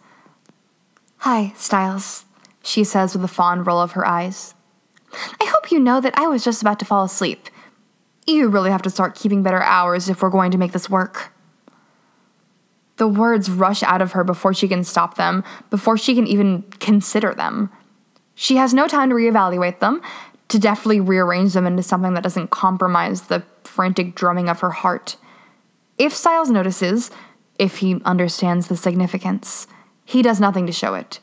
Hi, 1.18 1.52
Stiles, 1.54 2.24
she 2.62 2.82
says 2.82 3.14
with 3.14 3.24
a 3.24 3.28
fond 3.28 3.66
roll 3.66 3.80
of 3.82 3.92
her 3.92 4.06
eyes. 4.06 4.54
I 5.12 5.44
hope 5.44 5.70
you 5.70 5.78
know 5.78 6.00
that 6.00 6.18
I 6.18 6.28
was 6.28 6.42
just 6.42 6.62
about 6.62 6.78
to 6.78 6.86
fall 6.86 7.04
asleep. 7.04 7.50
You 8.28 8.48
really 8.48 8.70
have 8.70 8.82
to 8.82 8.90
start 8.90 9.14
keeping 9.14 9.42
better 9.42 9.62
hours 9.62 10.10
if 10.10 10.20
we're 10.20 10.28
going 10.28 10.50
to 10.50 10.58
make 10.58 10.72
this 10.72 10.90
work. 10.90 11.32
The 12.98 13.08
words 13.08 13.50
rush 13.50 13.82
out 13.82 14.02
of 14.02 14.12
her 14.12 14.22
before 14.22 14.52
she 14.52 14.68
can 14.68 14.84
stop 14.84 15.14
them, 15.16 15.44
before 15.70 15.96
she 15.96 16.14
can 16.14 16.26
even 16.26 16.62
consider 16.78 17.32
them. 17.32 17.70
She 18.34 18.56
has 18.56 18.74
no 18.74 18.86
time 18.86 19.08
to 19.08 19.14
reevaluate 19.14 19.78
them, 19.78 20.02
to 20.48 20.58
deftly 20.58 21.00
rearrange 21.00 21.54
them 21.54 21.66
into 21.66 21.82
something 21.82 22.12
that 22.14 22.22
doesn't 22.22 22.50
compromise 22.50 23.22
the 23.22 23.44
frantic 23.64 24.14
drumming 24.14 24.50
of 24.50 24.60
her 24.60 24.70
heart. 24.70 25.16
If 25.96 26.12
Stiles 26.12 26.50
notices, 26.50 27.10
if 27.58 27.78
he 27.78 28.02
understands 28.04 28.68
the 28.68 28.76
significance, 28.76 29.66
he 30.04 30.20
does 30.20 30.38
nothing 30.38 30.66
to 30.66 30.72
show 30.72 30.92
it. 30.92 31.20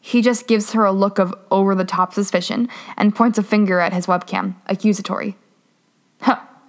He 0.00 0.22
just 0.22 0.46
gives 0.46 0.72
her 0.74 0.84
a 0.84 0.92
look 0.92 1.18
of 1.18 1.34
over 1.50 1.74
the 1.74 1.84
top 1.84 2.14
suspicion 2.14 2.68
and 2.96 3.16
points 3.16 3.36
a 3.36 3.42
finger 3.42 3.80
at 3.80 3.92
his 3.92 4.06
webcam, 4.06 4.54
accusatory. 4.66 5.36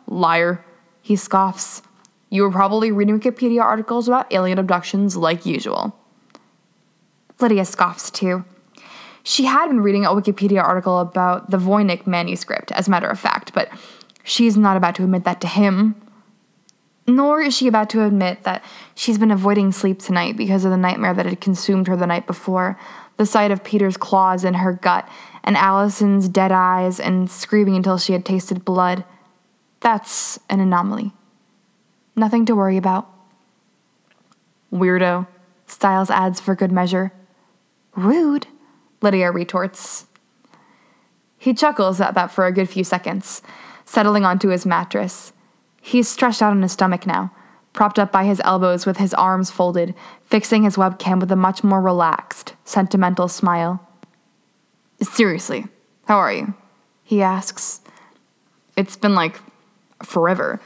Liar, 0.07 0.63
he 1.01 1.15
scoffs. 1.15 1.81
You 2.29 2.43
were 2.43 2.51
probably 2.51 2.91
reading 2.91 3.19
Wikipedia 3.19 3.61
articles 3.61 4.07
about 4.07 4.33
alien 4.33 4.59
abductions 4.59 5.15
like 5.15 5.45
usual. 5.45 5.95
Lydia 7.39 7.65
scoffs 7.65 8.09
too. 8.11 8.43
She 9.23 9.45
had 9.45 9.67
been 9.67 9.81
reading 9.81 10.05
a 10.05 10.09
Wikipedia 10.09 10.63
article 10.63 10.99
about 10.99 11.51
the 11.51 11.57
Voynich 11.57 12.07
manuscript, 12.07 12.71
as 12.71 12.87
a 12.87 12.91
matter 12.91 13.07
of 13.07 13.19
fact, 13.19 13.53
but 13.53 13.69
she's 14.23 14.57
not 14.57 14.77
about 14.77 14.95
to 14.95 15.03
admit 15.03 15.25
that 15.25 15.41
to 15.41 15.47
him. 15.47 15.95
Nor 17.05 17.41
is 17.41 17.55
she 17.55 17.67
about 17.67 17.89
to 17.91 18.03
admit 18.03 18.43
that 18.43 18.63
she's 18.95 19.17
been 19.17 19.31
avoiding 19.31 19.71
sleep 19.71 19.99
tonight 19.99 20.35
because 20.35 20.65
of 20.65 20.71
the 20.71 20.77
nightmare 20.77 21.13
that 21.13 21.25
had 21.25 21.39
consumed 21.39 21.87
her 21.87 21.95
the 21.95 22.07
night 22.07 22.27
before 22.27 22.77
the 23.17 23.25
sight 23.25 23.51
of 23.51 23.63
Peter's 23.63 23.97
claws 23.97 24.43
in 24.43 24.53
her 24.55 24.73
gut, 24.73 25.07
and 25.43 25.57
Allison's 25.57 26.29
dead 26.29 26.51
eyes, 26.51 26.99
and 26.99 27.29
screaming 27.29 27.75
until 27.75 27.97
she 27.97 28.13
had 28.13 28.23
tasted 28.23 28.63
blood. 28.63 29.03
That's 29.81 30.39
an 30.49 30.59
anomaly. 30.59 31.11
Nothing 32.15 32.45
to 32.45 32.55
worry 32.55 32.77
about. 32.77 33.07
Weirdo, 34.71 35.27
Stiles 35.67 36.09
adds 36.09 36.39
for 36.39 36.55
good 36.55 36.71
measure. 36.71 37.11
Rude. 37.95 38.47
Lydia 39.01 39.31
retorts. 39.31 40.07
He 41.37 41.53
chuckles 41.53 42.01
at 42.01 42.15
that 42.15 42.31
for 42.31 42.47
a 42.47 42.51
good 42.51 42.67
few 42.67 42.83
seconds, 42.83 43.43
settling 43.85 44.25
onto 44.25 44.49
his 44.49 44.65
mattress. 44.65 45.33
He's 45.81 46.07
stretched 46.07 46.41
out 46.41 46.51
on 46.51 46.63
his 46.63 46.71
stomach 46.71 47.05
now, 47.05 47.31
propped 47.73 47.99
up 47.99 48.11
by 48.11 48.23
his 48.25 48.41
elbows 48.43 48.87
with 48.87 48.97
his 48.97 49.13
arms 49.13 49.51
folded, 49.51 49.93
fixing 50.25 50.63
his 50.63 50.77
webcam 50.77 51.19
with 51.19 51.31
a 51.31 51.35
much 51.35 51.63
more 51.63 51.81
relaxed, 51.81 52.55
sentimental 52.65 53.27
smile. 53.27 53.85
Seriously, 55.01 55.67
how 56.05 56.17
are 56.17 56.33
you? 56.33 56.55
He 57.03 57.21
asks. 57.21 57.81
It's 58.75 58.97
been 58.97 59.13
like 59.13 59.39
forever. 60.03 60.59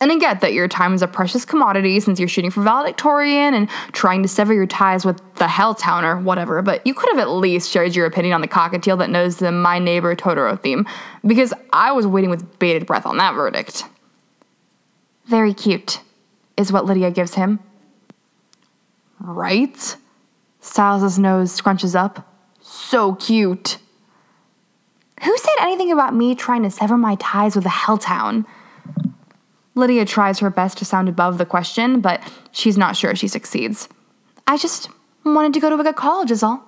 And 0.00 0.12
I 0.12 0.18
get 0.18 0.42
that 0.42 0.52
your 0.52 0.68
time 0.68 0.94
is 0.94 1.02
a 1.02 1.08
precious 1.08 1.44
commodity 1.44 1.98
since 1.98 2.20
you're 2.20 2.28
shooting 2.28 2.52
for 2.52 2.62
valedictorian 2.62 3.52
and 3.52 3.68
trying 3.92 4.22
to 4.22 4.28
sever 4.28 4.54
your 4.54 4.66
ties 4.66 5.04
with 5.04 5.18
the 5.34 5.46
Helltown 5.46 6.04
or 6.04 6.16
whatever, 6.18 6.62
but 6.62 6.86
you 6.86 6.94
could 6.94 7.08
have 7.10 7.18
at 7.18 7.30
least 7.30 7.68
shared 7.68 7.96
your 7.96 8.06
opinion 8.06 8.32
on 8.32 8.40
the 8.40 8.46
cockatiel 8.46 8.96
that 8.98 9.10
knows 9.10 9.38
the 9.38 9.50
My 9.50 9.80
Neighbor 9.80 10.14
Totoro 10.14 10.60
theme, 10.60 10.86
because 11.26 11.52
I 11.72 11.90
was 11.90 12.06
waiting 12.06 12.30
with 12.30 12.60
bated 12.60 12.86
breath 12.86 13.06
on 13.06 13.16
that 13.16 13.34
verdict. 13.34 13.84
Very 15.26 15.52
cute, 15.52 16.00
is 16.56 16.70
what 16.70 16.86
Lydia 16.86 17.10
gives 17.10 17.34
him. 17.34 17.58
Right? 19.18 19.96
Stiles' 20.60 21.18
nose 21.18 21.60
scrunches 21.60 21.96
up. 21.96 22.32
So 22.60 23.16
cute. 23.16 23.78
Who 25.24 25.36
said 25.36 25.54
anything 25.60 25.90
about 25.90 26.14
me 26.14 26.36
trying 26.36 26.62
to 26.62 26.70
sever 26.70 26.96
my 26.96 27.16
ties 27.16 27.56
with 27.56 27.64
the 27.64 27.70
Helltown? 27.70 28.46
Lydia 29.78 30.04
tries 30.04 30.40
her 30.40 30.50
best 30.50 30.76
to 30.78 30.84
sound 30.84 31.08
above 31.08 31.38
the 31.38 31.46
question, 31.46 32.00
but 32.00 32.20
she's 32.50 32.76
not 32.76 32.96
sure 32.96 33.14
she 33.14 33.28
succeeds. 33.28 33.88
I 34.46 34.56
just 34.56 34.90
wanted 35.24 35.54
to 35.54 35.60
go 35.60 35.70
to 35.70 35.78
a 35.78 35.84
good 35.84 35.94
college, 35.94 36.32
is 36.32 36.42
all. 36.42 36.64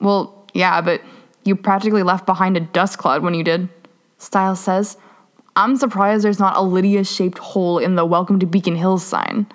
Well, 0.00 0.48
yeah, 0.54 0.80
but 0.80 1.02
you 1.44 1.54
practically 1.54 2.02
left 2.02 2.24
behind 2.24 2.56
a 2.56 2.60
dust 2.60 2.96
cloud 2.96 3.22
when 3.22 3.34
you 3.34 3.44
did, 3.44 3.68
Stiles 4.16 4.60
says. 4.60 4.96
I'm 5.54 5.76
surprised 5.76 6.24
there's 6.24 6.38
not 6.38 6.56
a 6.56 6.62
Lydia 6.62 7.04
shaped 7.04 7.36
hole 7.36 7.78
in 7.78 7.94
the 7.94 8.06
Welcome 8.06 8.38
to 8.40 8.46
Beacon 8.46 8.76
Hills 8.76 9.04
sign. 9.04 9.46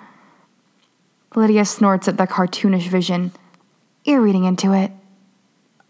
Lydia 1.34 1.64
snorts 1.64 2.06
at 2.06 2.18
the 2.18 2.26
cartoonish 2.26 2.88
vision. 2.88 3.32
You're 4.04 4.20
reading 4.20 4.44
into 4.44 4.72
it. 4.72 4.92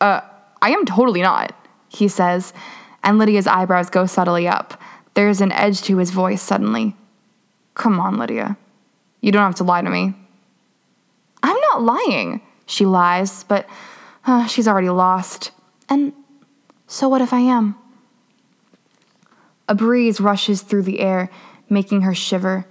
Uh, 0.01 0.23
I 0.63 0.71
am 0.71 0.87
totally 0.87 1.21
not, 1.21 1.55
he 1.91 2.09
says, 2.09 2.55
and 3.05 3.19
Lydia's 3.19 3.47
eyebrows 3.47 3.91
go 3.91 4.07
subtly 4.07 4.49
up 4.49 4.81
there's 5.15 5.41
an 5.41 5.53
edge 5.53 5.83
to 5.83 5.97
his 5.99 6.11
voice 6.11 6.43
suddenly. 6.43 6.97
Come 7.75 8.01
on, 8.01 8.19
Lydia. 8.19 8.57
You 9.21 9.33
don't 9.33 9.45
have 9.45 9.57
to 9.57 9.65
lie 9.65 9.83
to 9.83 9.91
me. 9.91 10.15
I'm 11.43 11.61
not 11.73 11.83
lying, 11.83 12.41
she 12.67 12.87
lies, 12.87 13.45
but 13.45 13.69
uh, 14.27 14.47
she's 14.47 14.69
already 14.69 14.91
lost. 14.91 15.51
And 15.89 16.13
so 16.87 17.09
what 17.09 17.21
if 17.21 17.33
I 17.33 17.41
am? 17.41 17.77
A 19.69 19.75
breeze 19.75 20.21
rushes 20.21 20.63
through 20.63 20.83
the 20.83 21.01
air, 21.01 21.31
making 21.69 22.03
her 22.03 22.15
shiver. 22.15 22.67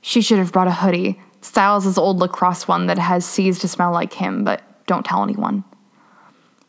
She 0.00 0.20
should 0.20 0.38
have 0.38 0.52
brought 0.52 0.68
a 0.68 0.72
hoodie, 0.72 1.20
Stiles' 1.40 1.98
old 1.98 2.18
lacrosse 2.18 2.66
one 2.66 2.86
that 2.86 2.98
has 2.98 3.24
ceased 3.24 3.60
to 3.60 3.68
smell 3.68 3.92
like 3.92 4.14
him, 4.14 4.44
but 4.44 4.62
don't 4.86 5.04
tell 5.04 5.22
anyone. 5.22 5.62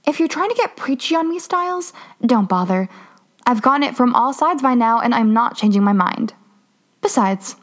If 0.06 0.20
you're 0.20 0.28
trying 0.28 0.50
to 0.50 0.56
get 0.56 0.76
preachy 0.76 1.16
on 1.16 1.30
me, 1.30 1.40
Stiles, 1.40 1.94
don't 2.26 2.50
bother. 2.50 2.90
I've 3.46 3.62
gotten 3.62 3.84
it 3.84 3.96
from 3.96 4.16
all 4.16 4.34
sides 4.34 4.62
by 4.62 4.74
now, 4.74 5.00
and 5.00 5.14
I'm 5.14 5.34
not 5.34 5.58
changing 5.58 5.84
my 5.84 5.94
mind. 5.94 6.34
Besides, 7.02 7.56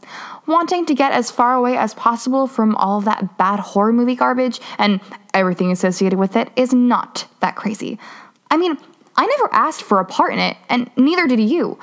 wanting 0.47 0.87
to 0.87 0.95
get 0.95 1.13
as 1.13 1.31
far 1.31 1.55
away 1.55 1.77
as 1.77 1.95
possible 1.95 2.47
from 2.47 2.77
all 2.77 3.01
that 3.01 3.37
bad 3.37 3.59
horror 3.59 3.93
movie 3.93 4.15
garbage 4.15 4.61
and 4.79 5.01
everything 5.35 5.73
associated 5.73 6.19
with 6.19 6.37
it 6.37 6.51
is 6.55 6.73
not 6.73 7.27
that 7.41 7.57
crazy. 7.57 7.99
I 8.51 8.57
mean, 8.57 8.79
I 9.17 9.27
never 9.27 9.53
asked 9.53 9.83
for 9.83 9.99
a 9.99 10.05
part 10.05 10.33
in 10.33 10.39
it, 10.39 10.57
and 10.69 10.91
neither 10.97 11.27
did 11.27 11.41
you. 11.41 11.79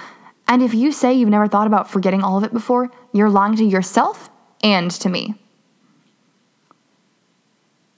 And 0.48 0.64
if 0.64 0.74
you 0.74 0.92
say 0.92 1.14
you've 1.14 1.30
never 1.30 1.48
thought 1.48 1.68
about 1.68 1.92
forgetting 1.92 2.24
all 2.24 2.38
of 2.38 2.44
it 2.44 2.54
before, 2.54 2.90
you're 3.12 3.30
lying 3.30 3.56
to 3.58 3.66
yourself 3.66 4.30
and 4.64 4.90
to 4.92 5.10
me. 5.10 5.36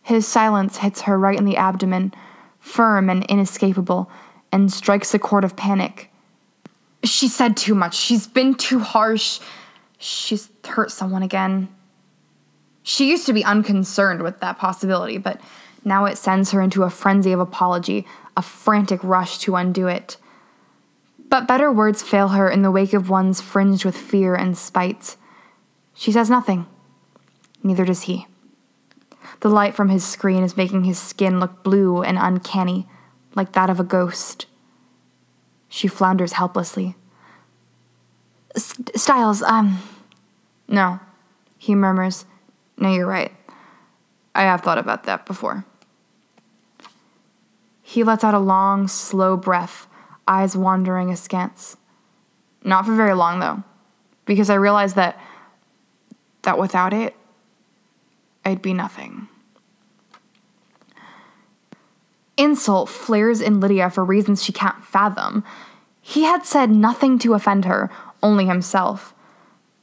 His 0.02 0.28
silence 0.28 0.78
hits 0.78 1.02
her 1.02 1.18
right 1.18 1.38
in 1.38 1.46
the 1.46 1.58
abdomen, 1.58 2.14
firm 2.60 3.10
and 3.10 3.24
inescapable, 3.26 4.10
and 4.52 4.72
strikes 4.72 5.14
a 5.14 5.20
chord 5.20 5.44
of 5.44 5.56
panic. 5.56 6.12
She 7.04 7.28
said 7.28 7.58
too 7.58 7.74
much. 7.74 7.96
She's 7.96 8.28
been 8.28 8.56
too 8.56 8.80
harsh. 8.80 9.40
She's 9.98 10.50
hurt 10.66 10.92
someone 10.92 11.24
again. 11.24 11.70
She 12.84 13.10
used 13.10 13.26
to 13.28 13.34
be 13.34 13.44
unconcerned 13.44 14.24
with 14.24 14.40
that 14.40 14.58
possibility, 14.58 15.18
but 15.18 15.40
now 15.84 16.06
it 16.06 16.18
sends 16.18 16.52
her 16.52 16.62
into 16.62 16.84
a 16.84 16.90
frenzy 16.90 17.32
of 17.32 17.40
apology, 17.40 18.06
a 18.36 18.42
frantic 18.42 19.04
rush 19.04 19.38
to 19.40 19.56
undo 19.56 19.88
it. 19.88 20.18
But 21.30 21.48
better 21.48 21.72
words 21.72 22.02
fail 22.02 22.30
her 22.30 22.50
in 22.50 22.62
the 22.62 22.72
wake 22.72 22.94
of 22.94 23.10
ones 23.10 23.40
fringed 23.40 23.86
with 23.86 23.96
fear 23.96 24.36
and 24.36 24.58
spite. 24.58 25.16
She 25.94 26.12
says 26.12 26.30
nothing. 26.30 26.68
Neither 27.64 27.86
does 27.86 28.04
he. 28.04 28.28
The 29.40 29.50
light 29.50 29.76
from 29.76 29.90
his 29.90 30.04
screen 30.04 30.44
is 30.44 30.58
making 30.58 30.84
his 30.84 31.00
skin 31.00 31.40
look 31.40 31.64
blue 31.64 32.02
and 32.02 32.18
uncanny 32.20 32.88
like 33.36 33.54
that 33.54 33.70
of 33.70 33.80
a 33.80 33.84
ghost. 33.84 34.46
She 35.70 35.88
flounders 35.88 36.34
helplessly. 36.34 36.96
Stiles, 38.56 39.42
um. 39.42 39.80
No, 40.68 41.00
he 41.58 41.76
murmurs. 41.76 42.26
No, 42.78 42.94
you're 42.94 43.06
right. 43.06 43.32
I 44.34 44.44
have 44.44 44.62
thought 44.62 44.78
about 44.78 45.04
that 45.04 45.26
before. 45.26 45.66
He 47.82 48.04
lets 48.04 48.24
out 48.24 48.34
a 48.34 48.40
long, 48.40 48.88
slow 48.88 49.36
breath, 49.36 49.88
eyes 50.28 50.56
wandering 50.56 51.12
askance. 51.12 51.76
Not 52.64 52.86
for 52.86 52.96
very 52.96 53.14
long, 53.14 53.40
though, 53.40 53.64
because 54.26 54.50
I 54.50 54.56
realize 54.56 54.94
that 54.94 55.20
that 56.44 56.58
without 56.58 56.94
it, 56.94 57.16
I'd 58.46 58.62
be 58.62 58.74
nothing. 58.74 59.28
Insult 62.42 62.90
flares 62.90 63.40
in 63.40 63.60
Lydia 63.60 63.92
for 63.92 64.04
reasons 64.04 64.44
she 64.44 64.52
can't 64.52 64.84
fathom. 64.84 65.44
He 66.02 66.24
had 66.24 66.44
said 66.44 66.72
nothing 66.72 67.20
to 67.20 67.36
offend 67.36 67.66
her, 67.66 67.92
only 68.24 68.48
himself. 68.48 69.14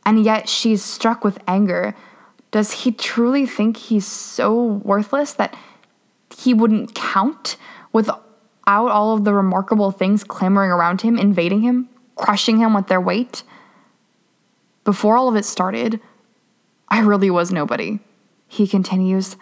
And 0.04 0.24
yet 0.24 0.48
she's 0.48 0.82
struck 0.82 1.22
with 1.22 1.38
anger. 1.46 1.94
Does 2.50 2.72
he 2.72 2.90
truly 2.90 3.46
think 3.46 3.76
he's 3.76 4.08
so 4.08 4.64
worthless 4.64 5.34
that 5.34 5.56
he 6.36 6.52
wouldn't 6.52 6.96
count 6.96 7.56
without 7.92 8.24
all 8.66 9.14
of 9.14 9.22
the 9.22 9.34
remarkable 9.34 9.92
things 9.92 10.24
clamoring 10.24 10.72
around 10.72 11.02
him, 11.02 11.16
invading 11.16 11.60
him, 11.60 11.88
crushing 12.16 12.58
him 12.58 12.74
with 12.74 12.88
their 12.88 13.00
weight? 13.00 13.44
Before 14.82 15.16
all 15.16 15.28
of 15.28 15.36
it 15.36 15.44
started, 15.44 16.00
I 16.88 17.02
really 17.02 17.30
was 17.30 17.52
nobody. 17.52 18.00
He 18.48 18.66
continues, 18.66 19.36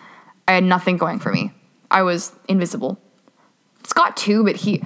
I 0.47 0.53
had 0.53 0.65
nothing 0.65 0.99
going 0.99 1.19
for 1.19 1.33
me. 1.33 1.53
I 1.91 2.03
was 2.03 2.33
invisible. 2.47 2.99
Scott 3.87 4.16
too, 4.16 4.44
but 4.44 4.57
he 4.57 4.83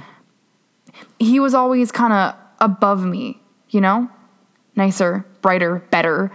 he 1.18 1.40
was 1.40 1.54
always 1.54 1.90
kind 1.90 2.12
of 2.12 2.34
above 2.60 3.04
me, 3.04 3.40
you 3.70 3.80
know? 3.80 4.08
Nicer, 4.76 5.24
brighter, 5.42 5.78
better. 5.90 6.30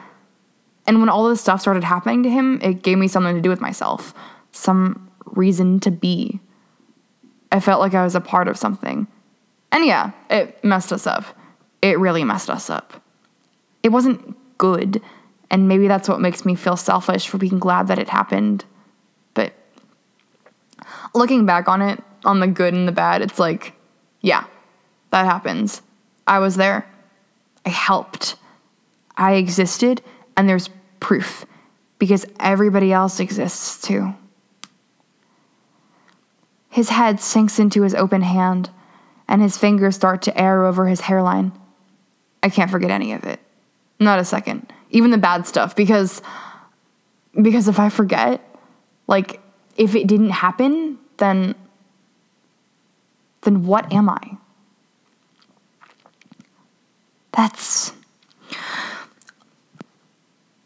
And 0.88 1.00
when 1.00 1.10
all 1.10 1.30
this 1.30 1.42
stuff 1.42 1.62
started 1.62 1.84
happening 1.84 2.24
to 2.24 2.30
him, 2.30 2.60
it 2.62 2.84
gave 2.84 2.98
me 2.98 3.08
something 3.08 3.36
to 3.36 3.42
do 3.42 3.50
with 3.50 3.62
myself, 3.62 4.14
some 4.52 5.12
reason 5.26 5.80
to 5.82 5.92
be. 5.92 6.40
I 7.52 7.60
felt 7.60 7.80
like 7.80 7.94
I 7.94 8.04
was 8.04 8.16
a 8.16 8.22
part 8.22 8.48
of 8.48 8.58
something. 8.58 9.08
And 9.72 9.86
yeah, 9.86 10.12
it 10.30 10.64
messed 10.64 10.92
us 10.92 11.08
up. 11.08 11.26
It 11.82 12.00
really 12.00 12.24
messed 12.24 12.50
us 12.50 12.70
up. 12.70 13.02
It 13.84 13.90
wasn't 13.90 14.36
good, 14.58 15.02
and 15.52 15.68
maybe 15.68 15.88
that's 15.88 16.10
what 16.10 16.22
makes 16.22 16.46
me 16.46 16.56
feel 16.56 16.78
selfish 16.78 17.28
for 17.28 17.38
being 17.38 17.60
glad 17.60 17.88
that 17.88 18.00
it 18.00 18.10
happened. 18.10 18.66
Looking 21.16 21.46
back 21.46 21.68
on 21.68 21.82
it, 21.82 22.04
on 22.26 22.40
the 22.42 22.48
good 22.48 22.74
and 22.74 22.88
the 22.88 22.92
bad, 22.92 23.22
it's 23.22 23.40
like, 23.40 23.74
yeah, 24.22 24.46
that 25.12 25.26
happens. 25.26 25.82
I 26.28 26.40
was 26.40 26.58
there. 26.58 26.86
I 27.66 27.70
helped. 27.70 28.36
I 29.18 29.34
existed, 29.34 30.02
and 30.36 30.48
there's 30.50 30.70
proof 31.00 31.46
because 32.00 32.26
everybody 32.40 32.92
else 32.92 33.20
exists 33.20 33.82
too. 33.82 34.14
His 36.70 36.90
head 36.90 37.22
sinks 37.22 37.58
into 37.60 37.84
his 37.84 37.96
open 37.96 38.22
hand, 38.22 38.70
and 39.28 39.42
his 39.42 39.58
fingers 39.58 39.96
start 39.96 40.22
to 40.24 40.38
err 40.40 40.66
over 40.66 40.88
his 40.88 41.02
hairline. 41.02 41.54
I 42.44 42.50
can't 42.50 42.70
forget 42.70 42.92
any 42.92 43.14
of 43.14 43.24
it. 43.24 43.40
Not 44.00 44.20
a 44.20 44.26
second. 44.26 44.72
Even 44.90 45.12
the 45.12 45.18
bad 45.18 45.48
stuff, 45.48 45.76
because 45.76 46.22
because 47.42 47.68
if 47.68 47.80
I 47.80 47.90
forget, 47.90 48.42
like 49.08 49.40
if 49.78 49.96
it 49.96 50.08
didn't 50.08 50.32
happen, 50.32 51.00
then 51.18 51.56
then 53.46 53.66
what 53.66 53.92
am 53.94 54.10
I? 54.10 54.38
That's. 57.32 57.94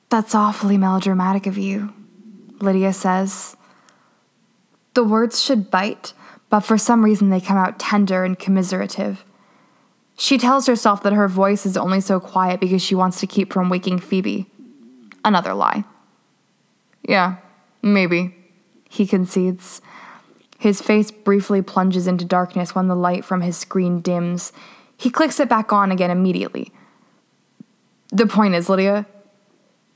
That's 0.10 0.34
awfully 0.34 0.78
melodramatic 0.78 1.46
of 1.46 1.58
you, 1.58 1.94
Lydia 2.62 2.94
says. 2.94 3.56
The 4.96 5.04
words 5.04 5.42
should 5.44 5.70
bite, 5.70 6.14
but 6.50 6.62
for 6.62 6.80
some 6.80 7.06
reason 7.06 7.30
they 7.30 7.40
come 7.40 7.58
out 7.58 7.78
tender 7.78 8.24
and 8.24 8.40
commiserative. 8.40 9.24
She 10.18 10.38
tells 10.38 10.66
herself 10.66 11.04
that 11.04 11.14
her 11.14 11.28
voice 11.28 11.66
is 11.66 11.78
only 11.78 12.02
so 12.02 12.20
quiet 12.20 12.60
because 12.60 12.82
she 12.82 12.96
wants 12.96 13.20
to 13.20 13.28
keep 13.28 13.54
from 13.54 13.70
waking 13.70 14.00
Phoebe. 14.00 14.48
Another 15.24 15.54
lie. 15.54 15.84
Yeah, 17.08 17.38
maybe, 17.84 18.36
he 18.90 19.06
concedes. 19.06 19.82
His 20.60 20.82
face 20.82 21.10
briefly 21.10 21.62
plunges 21.62 22.06
into 22.06 22.26
darkness 22.26 22.76
when 22.76 22.88
the 22.88 22.96
light 22.96 23.24
from 23.24 23.40
his 23.40 23.56
screen 23.56 24.02
dims. 24.02 24.52
He 24.98 25.10
clicks 25.10 25.40
it 25.40 25.48
back 25.48 25.72
on 25.72 25.90
again 25.90 26.12
immediately. 26.12 26.74
The 28.12 28.28
point 28.28 28.56
is, 28.56 28.68
Lydia, 28.68 29.06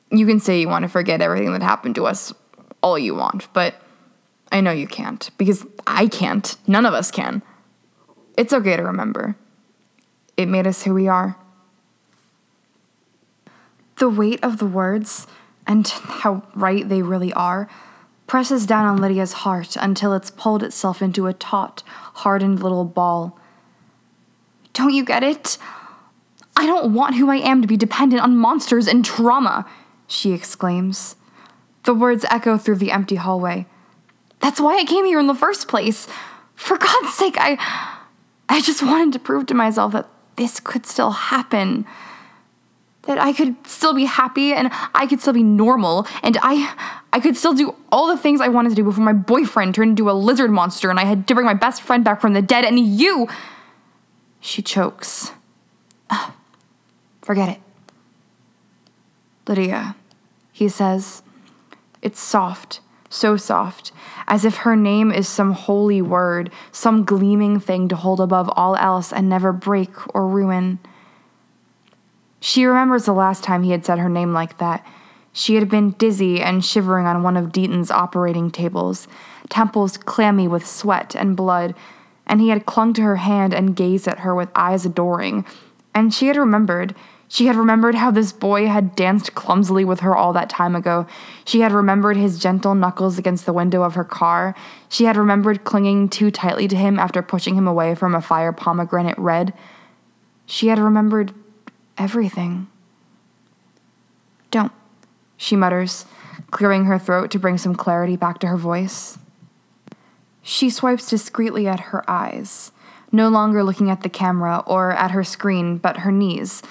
you 0.10 0.26
can 0.26 0.40
say 0.40 0.62
you 0.62 0.70
want 0.70 0.84
to 0.84 0.90
forget 0.90 1.20
everything 1.20 1.52
that 1.52 1.62
happened 1.62 1.96
to 1.96 2.08
us 2.08 2.34
all 2.82 2.98
you 2.98 3.14
want, 3.14 3.52
but 3.52 3.76
I 4.54 4.62
know 4.62 4.72
you 4.72 4.88
can't 4.88 5.30
because 5.38 5.66
I 5.86 6.08
can't. 6.08 6.56
None 6.66 6.86
of 6.86 6.94
us 6.94 7.12
can. 7.12 7.42
It's 8.38 8.54
okay 8.54 8.78
to 8.78 8.84
remember. 8.84 9.36
It 10.38 10.48
made 10.48 10.66
us 10.66 10.84
who 10.84 10.94
we 10.94 11.10
are. 11.10 11.36
The 13.98 14.10
weight 14.10 14.42
of 14.42 14.60
the 14.60 14.66
words 14.66 15.28
and 15.68 15.86
how 15.88 16.44
right 16.56 16.88
they 16.88 17.02
really 17.02 17.34
are 17.34 17.68
presses 18.28 18.66
down 18.66 18.86
on 18.86 18.98
Lydia's 18.98 19.34
heart 19.34 19.76
until 19.76 20.14
it's 20.14 20.32
pulled 20.32 20.64
itself 20.64 21.02
into 21.02 21.28
a 21.28 21.34
taut, 21.34 21.84
hardened 22.16 22.62
little 22.62 22.86
ball. 22.86 23.40
Don't 24.74 24.94
you 24.94 25.06
get 25.06 25.24
it? 25.24 25.58
I 26.56 26.66
don't 26.66 26.94
want 26.94 27.16
who 27.16 27.30
I 27.30 27.38
am 27.38 27.62
to 27.62 27.68
be 27.68 27.78
dependent 27.78 28.22
on 28.22 28.38
monsters 28.38 28.88
and 28.88 29.04
trauma, 29.04 29.66
she 30.08 30.32
exclaims. 30.32 31.16
The 31.84 31.94
words 31.94 32.26
echo 32.30 32.58
through 32.58 32.78
the 32.78 32.92
empty 32.92 33.16
hallway. 33.16 33.66
That's 34.40 34.60
why 34.60 34.78
I 34.78 34.86
came 34.86 35.06
here 35.06 35.20
in 35.20 35.28
the 35.28 35.34
first 35.34 35.68
place. 35.68 36.08
For 36.56 36.78
God's 36.78 37.14
sake, 37.14 37.36
I 37.38 37.58
I 38.48 38.62
just 38.62 38.84
wanted 38.84 39.14
to 39.14 39.20
prove 39.20 39.48
to 39.48 39.54
myself 39.54 39.94
that 39.94 40.08
this 40.36 40.60
could 40.60 40.86
still 40.86 41.12
happen 41.12 41.86
that 43.04 43.18
I 43.18 43.34
could 43.34 43.56
still 43.68 43.94
be 43.94 44.06
happy 44.06 44.54
and 44.54 44.70
I 44.96 45.08
could 45.08 45.22
still 45.22 45.34
be 45.34 45.44
normal 45.44 46.08
and 46.22 46.38
I 46.42 47.02
I 47.14 47.20
could 47.20 47.38
still 47.38 47.54
do 47.54 47.76
all 47.92 48.08
the 48.08 48.18
things 48.18 48.42
I 48.42 48.48
wanted 48.48 48.70
to 48.70 48.76
do 48.76 48.84
before 48.84 49.04
my 49.04 49.14
boyfriend 49.14 49.76
turned 49.76 49.92
into 49.92 50.10
a 50.10 50.14
lizard 50.14 50.50
monster 50.50 50.90
and 50.90 51.00
I 51.00 51.06
had 51.06 51.28
to 51.28 51.36
bring 51.36 51.46
my 51.46 51.54
best 51.54 51.84
friend 51.84 52.04
back 52.04 52.20
from 52.20 52.34
the 52.34 52.42
dead 52.42 52.66
and 52.66 52.80
you 52.80 53.30
she 54.42 54.64
chokes. 54.64 55.32
Ugh, 56.10 56.34
forget 57.22 57.50
it. 57.50 57.60
Lydia, 59.48 59.96
he 60.52 60.68
says. 60.68 61.22
It's 62.02 62.20
soft, 62.20 62.82
so 63.10 63.38
soft, 63.38 63.94
as 64.28 64.44
if 64.44 64.58
her 64.58 64.76
name 64.76 65.12
is 65.12 65.30
some 65.30 65.54
holy 65.54 66.02
word, 66.02 66.52
some 66.72 67.06
gleaming 67.06 67.60
thing 67.60 67.88
to 67.90 67.96
hold 67.96 68.20
above 68.20 68.50
all 68.58 68.76
else 68.76 69.14
and 69.14 69.30
never 69.30 69.54
break 69.54 69.92
or 70.16 70.28
ruin. 70.28 70.80
She 72.42 72.66
remembers 72.66 73.06
the 73.06 73.14
last 73.14 73.44
time 73.44 73.64
he 73.64 73.72
had 73.72 73.86
said 73.86 74.00
her 74.00 74.10
name 74.10 74.34
like 74.34 74.58
that. 74.58 74.86
She 75.34 75.56
had 75.56 75.68
been 75.68 75.92
dizzy 75.92 76.40
and 76.40 76.64
shivering 76.64 77.08
on 77.08 77.24
one 77.24 77.36
of 77.36 77.52
Deaton's 77.52 77.90
operating 77.90 78.52
tables, 78.52 79.08
temples 79.50 79.98
clammy 79.98 80.48
with 80.48 80.66
sweat 80.66 81.16
and 81.16 81.36
blood, 81.36 81.74
and 82.28 82.40
he 82.40 82.50
had 82.50 82.68
clung 82.68 82.94
to 82.94 83.02
her 83.02 83.18
hand 83.18 83.54
and 83.54 83.76
gazed 83.76 84.08
at 84.08 84.20
her 84.20 84.34
with 84.34 84.50
eyes 84.56 84.86
adoring. 84.86 85.46
And 85.94 86.14
she 86.14 86.28
had 86.28 86.38
remembered. 86.38 86.96
She 87.28 87.48
had 87.48 87.56
remembered 87.56 87.96
how 87.96 88.12
this 88.12 88.32
boy 88.32 88.68
had 88.68 88.96
danced 88.96 89.34
clumsily 89.34 89.84
with 89.84 90.02
her 90.02 90.16
all 90.16 90.34
that 90.34 90.52
time 90.52 90.76
ago. 90.76 91.08
She 91.46 91.62
had 91.62 91.72
remembered 91.72 92.16
his 92.16 92.38
gentle 92.38 92.76
knuckles 92.76 93.18
against 93.18 93.48
the 93.48 93.54
window 93.54 93.82
of 93.82 93.96
her 93.96 94.04
car. 94.04 94.54
She 94.88 95.06
had 95.06 95.18
remembered 95.18 95.64
clinging 95.64 96.10
too 96.10 96.30
tightly 96.30 96.68
to 96.68 96.76
him 96.76 97.00
after 97.00 97.24
pushing 97.24 97.56
him 97.56 97.68
away 97.68 97.96
from 97.96 98.14
a 98.14 98.22
fire 98.22 98.52
pomegranate 98.52 99.18
red. 99.18 99.52
She 100.46 100.68
had 100.68 100.78
remembered 100.78 101.34
everything. 101.98 102.68
Don't, 104.52 104.72
she 105.38 105.56
mutters, 105.56 106.06
clearing 106.52 106.86
her 106.86 107.00
throat 107.00 107.32
to 107.32 107.40
bring 107.40 107.58
some 107.58 107.76
clarity 107.76 108.16
back 108.16 108.40
to 108.40 108.48
her 108.48 108.58
voice. 108.58 109.18
She 110.42 110.70
swipes 110.70 111.10
discreetly 111.10 111.68
at 111.68 111.80
her 111.80 112.10
eyes, 112.10 112.72
no 113.12 113.30
longer 113.30 113.64
looking 113.64 113.90
at 113.90 114.02
the 114.02 114.10
camera 114.10 114.64
or 114.68 114.92
at 114.92 115.12
her 115.12 115.24
screen, 115.24 115.78
but 115.78 115.98
her 115.98 116.12
knees, 116.12 116.62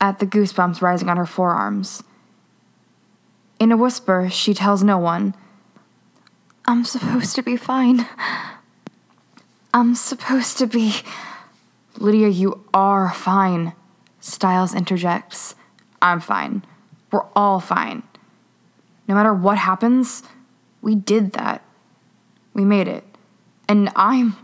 at 0.00 0.18
the 0.18 0.26
goosebumps 0.26 0.80
rising 0.80 1.08
on 1.08 1.16
her 1.16 1.26
forearms. 1.26 2.02
In 3.60 3.70
a 3.70 3.76
whisper, 3.76 4.28
she 4.30 4.54
tells 4.54 4.82
no 4.82 4.98
one, 4.98 5.34
I'm 6.64 6.84
supposed 6.84 7.34
to 7.36 7.42
be 7.42 7.56
fine. 7.56 8.06
I'm 9.74 9.94
supposed 9.94 10.58
to 10.58 10.66
be. 10.66 10.94
Lydia, 11.98 12.28
you 12.28 12.64
are 12.72 13.12
fine. 13.12 13.74
Stiles 14.20 14.74
interjects, 14.74 15.54
I'm 16.00 16.20
fine. 16.20 16.64
We're 17.12 17.26
all 17.36 17.60
fine. 17.60 18.02
No 19.06 19.14
matter 19.14 19.32
what 19.32 19.58
happens, 19.58 20.22
we 20.80 20.94
did 20.94 21.32
that. 21.34 21.62
We 22.54 22.64
made 22.64 22.88
it. 22.88 23.04
And 23.68 23.90
I'm. 23.94 24.36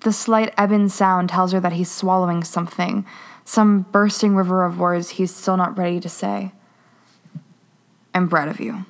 The 0.00 0.12
slight 0.12 0.54
ebon 0.58 0.88
sound 0.88 1.28
tells 1.28 1.52
her 1.52 1.60
that 1.60 1.74
he's 1.74 1.90
swallowing 1.90 2.42
something, 2.44 3.04
some 3.44 3.82
bursting 3.92 4.34
river 4.34 4.64
of 4.64 4.78
words 4.78 5.10
he's 5.10 5.34
still 5.34 5.56
not 5.56 5.76
ready 5.76 6.00
to 6.00 6.08
say. 6.08 6.52
I'm 8.14 8.28
proud 8.28 8.48
of 8.48 8.60
you. 8.60 8.84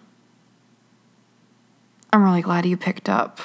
I'm 2.13 2.23
really 2.23 2.43
glad 2.43 2.67
you 2.67 2.77
picked 2.77 3.09
up. 3.09 3.41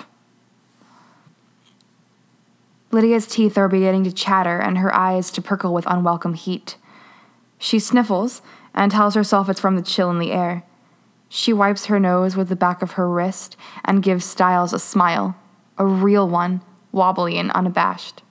Lydia's 2.91 3.28
teeth 3.28 3.58
are 3.58 3.67
beginning 3.67 4.04
to 4.06 4.12
chatter 4.12 4.60
and 4.60 4.78
her 4.78 4.93
eyes 4.93 5.30
to 5.32 5.41
prickle 5.41 5.74
with 5.74 5.86
unwelcome 5.88 6.34
heat. 6.34 6.78
She 7.58 7.80
sniffles 7.80 8.41
and 8.78 8.92
tells 8.92 9.16
herself 9.16 9.50
it's 9.50 9.60
from 9.60 9.76
the 9.76 9.82
chill 9.82 10.12
in 10.12 10.20
the 10.20 10.32
air. 10.32 10.63
She 11.28 11.52
wipes 11.52 11.88
her 11.88 12.00
nose 12.00 12.38
with 12.38 12.48
the 12.48 12.56
back 12.56 12.84
of 12.84 12.92
her 12.92 13.10
wrist 13.10 13.58
and 13.84 14.04
gives 14.04 14.24
Stiles 14.24 14.72
a 14.72 14.80
smile, 14.80 15.36
a 15.80 15.86
real 15.86 16.30
one, 16.30 16.62
wobbly 16.92 17.38
and 17.40 17.52
unabashed. 17.52 18.22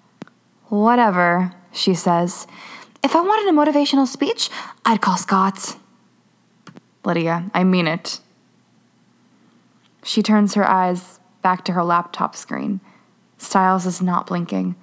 Whatever, 0.69 1.53
she 1.73 1.95
says. 1.95 2.47
If 3.03 3.17
I 3.17 3.21
wanted 3.21 3.53
a 3.53 3.59
motivational 3.59 4.07
speech, 4.07 4.49
I'd 4.85 5.01
call 5.01 5.17
Scott. 5.17 5.77
Lydia, 7.05 7.51
I 7.53 7.65
mean 7.65 7.89
it. 7.89 8.21
She 10.05 10.23
turns 10.23 10.55
her 10.55 10.67
eyes 10.67 11.19
back 11.43 11.65
to 11.65 11.73
her 11.73 11.83
laptop 11.83 12.37
screen. 12.37 12.81
Stiles 13.37 13.85
is 13.85 14.01
not 14.01 14.29
blinking. 14.29 14.77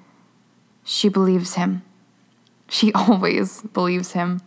She 0.84 1.08
believes 1.08 1.56
him. 1.56 1.84
She 2.68 2.92
always 2.96 3.62
believes 3.62 4.12
him. 4.12 4.42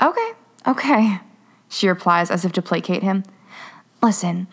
Okay, 0.00 0.32
okay, 0.66 1.20
she 1.68 1.88
replies 1.88 2.30
as 2.30 2.44
if 2.44 2.52
to 2.52 2.62
placate 2.62 3.02
him. 3.02 3.24
Listen, 4.02 4.46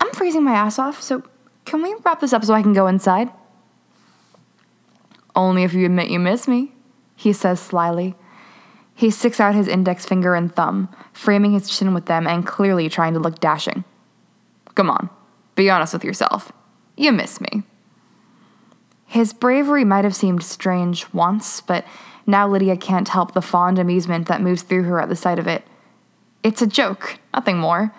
I'm 0.00 0.10
freezing 0.12 0.42
my 0.42 0.52
ass 0.52 0.78
off, 0.78 1.00
so 1.00 1.22
can 1.64 1.82
we 1.82 1.94
wrap 2.04 2.20
this 2.20 2.32
up 2.32 2.44
so 2.44 2.54
I 2.54 2.62
can 2.62 2.72
go 2.72 2.86
inside? 2.88 3.30
Only 5.34 5.62
if 5.62 5.72
you 5.72 5.86
admit 5.86 6.10
you 6.10 6.18
miss 6.18 6.48
me, 6.48 6.72
he 7.14 7.32
says 7.32 7.60
slyly. 7.60 8.14
He 8.94 9.10
sticks 9.10 9.40
out 9.40 9.54
his 9.54 9.68
index 9.68 10.04
finger 10.04 10.34
and 10.34 10.54
thumb, 10.54 10.88
framing 11.12 11.52
his 11.52 11.70
chin 11.70 11.94
with 11.94 12.06
them 12.06 12.26
and 12.26 12.46
clearly 12.46 12.88
trying 12.88 13.14
to 13.14 13.20
look 13.20 13.40
dashing. 13.40 13.84
Come 14.74 14.90
on, 14.90 15.08
be 15.54 15.70
honest 15.70 15.92
with 15.92 16.04
yourself. 16.04 16.52
You 16.96 17.12
miss 17.12 17.40
me. 17.40 17.62
His 19.06 19.32
bravery 19.32 19.84
might 19.84 20.04
have 20.04 20.16
seemed 20.16 20.42
strange 20.42 21.12
once, 21.12 21.60
but 21.60 21.84
now 22.26 22.48
Lydia 22.48 22.76
can't 22.76 23.08
help 23.08 23.32
the 23.32 23.42
fond 23.42 23.78
amusement 23.78 24.28
that 24.28 24.40
moves 24.40 24.62
through 24.62 24.84
her 24.84 25.00
at 25.00 25.08
the 25.08 25.16
sight 25.16 25.38
of 25.38 25.46
it. 25.46 25.64
It's 26.42 26.62
a 26.62 26.66
joke, 26.66 27.18
nothing 27.34 27.58
more. 27.58 27.94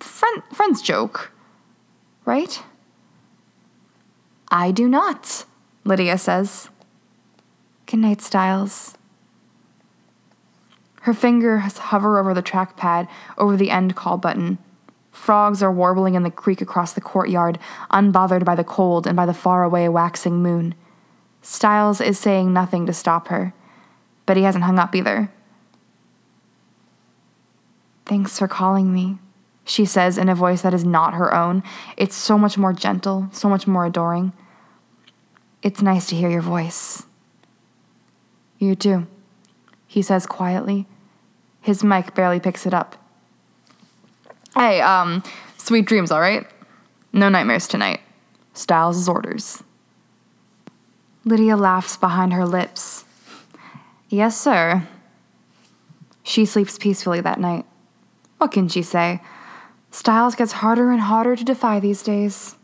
Friend, 0.00 0.42
friend's 0.52 0.82
joke, 0.82 1.32
right? 2.24 2.62
I 4.50 4.70
do 4.70 4.88
not, 4.88 5.44
Lydia 5.84 6.18
says. 6.18 6.68
Good 7.86 8.00
night, 8.00 8.20
Stiles. 8.20 8.96
Her 11.02 11.14
fingers 11.14 11.78
hover 11.78 12.18
over 12.18 12.32
the 12.32 12.42
trackpad, 12.42 13.08
over 13.36 13.56
the 13.56 13.70
end 13.70 13.96
call 13.96 14.18
button. 14.18 14.58
Frogs 15.10 15.62
are 15.62 15.72
warbling 15.72 16.14
in 16.14 16.22
the 16.22 16.30
creek 16.30 16.60
across 16.60 16.92
the 16.92 17.00
courtyard, 17.00 17.58
unbothered 17.90 18.44
by 18.44 18.54
the 18.54 18.64
cold 18.64 19.06
and 19.06 19.16
by 19.16 19.26
the 19.26 19.34
faraway 19.34 19.88
waxing 19.88 20.42
moon. 20.42 20.74
Stiles 21.42 22.00
is 22.00 22.18
saying 22.18 22.52
nothing 22.52 22.86
to 22.86 22.92
stop 22.92 23.28
her, 23.28 23.52
but 24.26 24.36
he 24.36 24.44
hasn't 24.44 24.64
hung 24.64 24.78
up 24.78 24.94
either. 24.94 25.30
Thanks 28.06 28.38
for 28.38 28.46
calling 28.46 28.94
me, 28.94 29.18
she 29.64 29.84
says 29.84 30.16
in 30.16 30.28
a 30.28 30.34
voice 30.34 30.62
that 30.62 30.72
is 30.72 30.84
not 30.84 31.14
her 31.14 31.34
own. 31.34 31.64
It's 31.96 32.14
so 32.14 32.38
much 32.38 32.56
more 32.56 32.72
gentle, 32.72 33.28
so 33.32 33.48
much 33.48 33.66
more 33.66 33.86
adoring. 33.86 34.32
It's 35.62 35.82
nice 35.82 36.06
to 36.06 36.16
hear 36.16 36.30
your 36.30 36.42
voice. 36.42 37.04
You 38.58 38.76
too, 38.76 39.08
he 39.86 40.00
says 40.00 40.26
quietly. 40.26 40.86
His 41.60 41.82
mic 41.82 42.14
barely 42.14 42.40
picks 42.40 42.66
it 42.66 42.74
up. 42.74 42.96
Hey, 44.54 44.80
um, 44.80 45.22
sweet 45.56 45.86
dreams, 45.86 46.10
all 46.10 46.20
right? 46.20 46.46
No 47.12 47.28
nightmares 47.28 47.66
tonight. 47.66 48.00
Stiles' 48.54 49.08
orders. 49.08 49.62
Lydia 51.24 51.56
laughs 51.56 51.96
behind 51.96 52.32
her 52.32 52.44
lips. 52.44 53.04
Yes, 54.08 54.38
sir. 54.38 54.86
She 56.22 56.44
sleeps 56.44 56.78
peacefully 56.78 57.20
that 57.20 57.40
night. 57.40 57.64
What 58.38 58.52
can 58.52 58.68
she 58.68 58.82
say? 58.82 59.20
Stiles 59.90 60.34
gets 60.34 60.52
harder 60.52 60.90
and 60.90 61.02
harder 61.02 61.36
to 61.36 61.44
defy 61.44 61.78
these 61.78 62.02
days. 62.02 62.56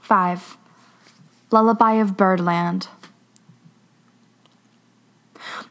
5. 0.00 0.56
Lullaby 1.50 1.94
of 1.94 2.16
Birdland. 2.16 2.88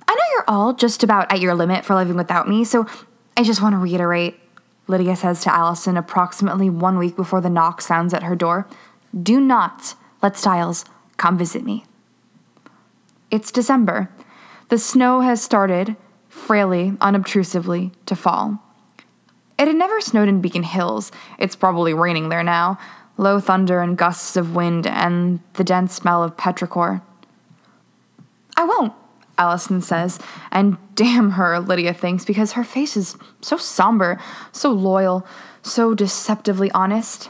I 0.07 0.13
know 0.13 0.23
you're 0.33 0.45
all 0.47 0.73
just 0.73 1.03
about 1.03 1.31
at 1.31 1.39
your 1.39 1.55
limit 1.55 1.83
for 1.83 1.95
living 1.95 2.15
without 2.15 2.47
me, 2.47 2.63
so 2.63 2.85
I 3.35 3.43
just 3.43 3.61
want 3.61 3.73
to 3.73 3.77
reiterate, 3.77 4.39
Lydia 4.87 5.15
says 5.15 5.41
to 5.41 5.53
Allison 5.53 5.97
approximately 5.97 6.69
one 6.69 6.97
week 6.97 7.15
before 7.15 7.41
the 7.41 7.49
knock 7.49 7.81
sounds 7.81 8.13
at 8.13 8.23
her 8.23 8.35
door. 8.35 8.67
Do 9.19 9.39
not 9.39 9.95
let 10.21 10.37
Stiles 10.37 10.85
come 11.17 11.37
visit 11.37 11.63
me. 11.63 11.85
It's 13.29 13.51
December. 13.51 14.09
The 14.69 14.77
snow 14.77 15.21
has 15.21 15.41
started, 15.41 15.95
frailly, 16.29 16.97
unobtrusively, 17.01 17.91
to 18.05 18.15
fall. 18.15 18.59
It 19.57 19.67
had 19.67 19.75
never 19.75 19.99
snowed 20.01 20.29
in 20.29 20.41
Beacon 20.41 20.63
Hills. 20.63 21.11
It's 21.39 21.55
probably 21.55 21.93
raining 21.93 22.29
there 22.29 22.43
now. 22.43 22.77
Low 23.17 23.39
thunder 23.39 23.81
and 23.81 23.97
gusts 23.97 24.37
of 24.37 24.55
wind 24.55 24.85
and 24.85 25.39
the 25.53 25.63
dense 25.63 25.93
smell 25.93 26.23
of 26.23 26.37
petrichor. 26.37 27.01
I 28.55 28.65
won't, 28.65 28.93
Allison 29.37 29.81
says, 29.81 30.19
and 30.51 30.77
damn 30.95 31.31
her, 31.31 31.59
Lydia 31.59 31.93
thinks, 31.93 32.25
because 32.25 32.53
her 32.53 32.63
face 32.63 32.95
is 32.95 33.17
so 33.41 33.57
somber, 33.57 34.19
so 34.51 34.71
loyal, 34.71 35.25
so 35.61 35.93
deceptively 35.93 36.71
honest. 36.71 37.29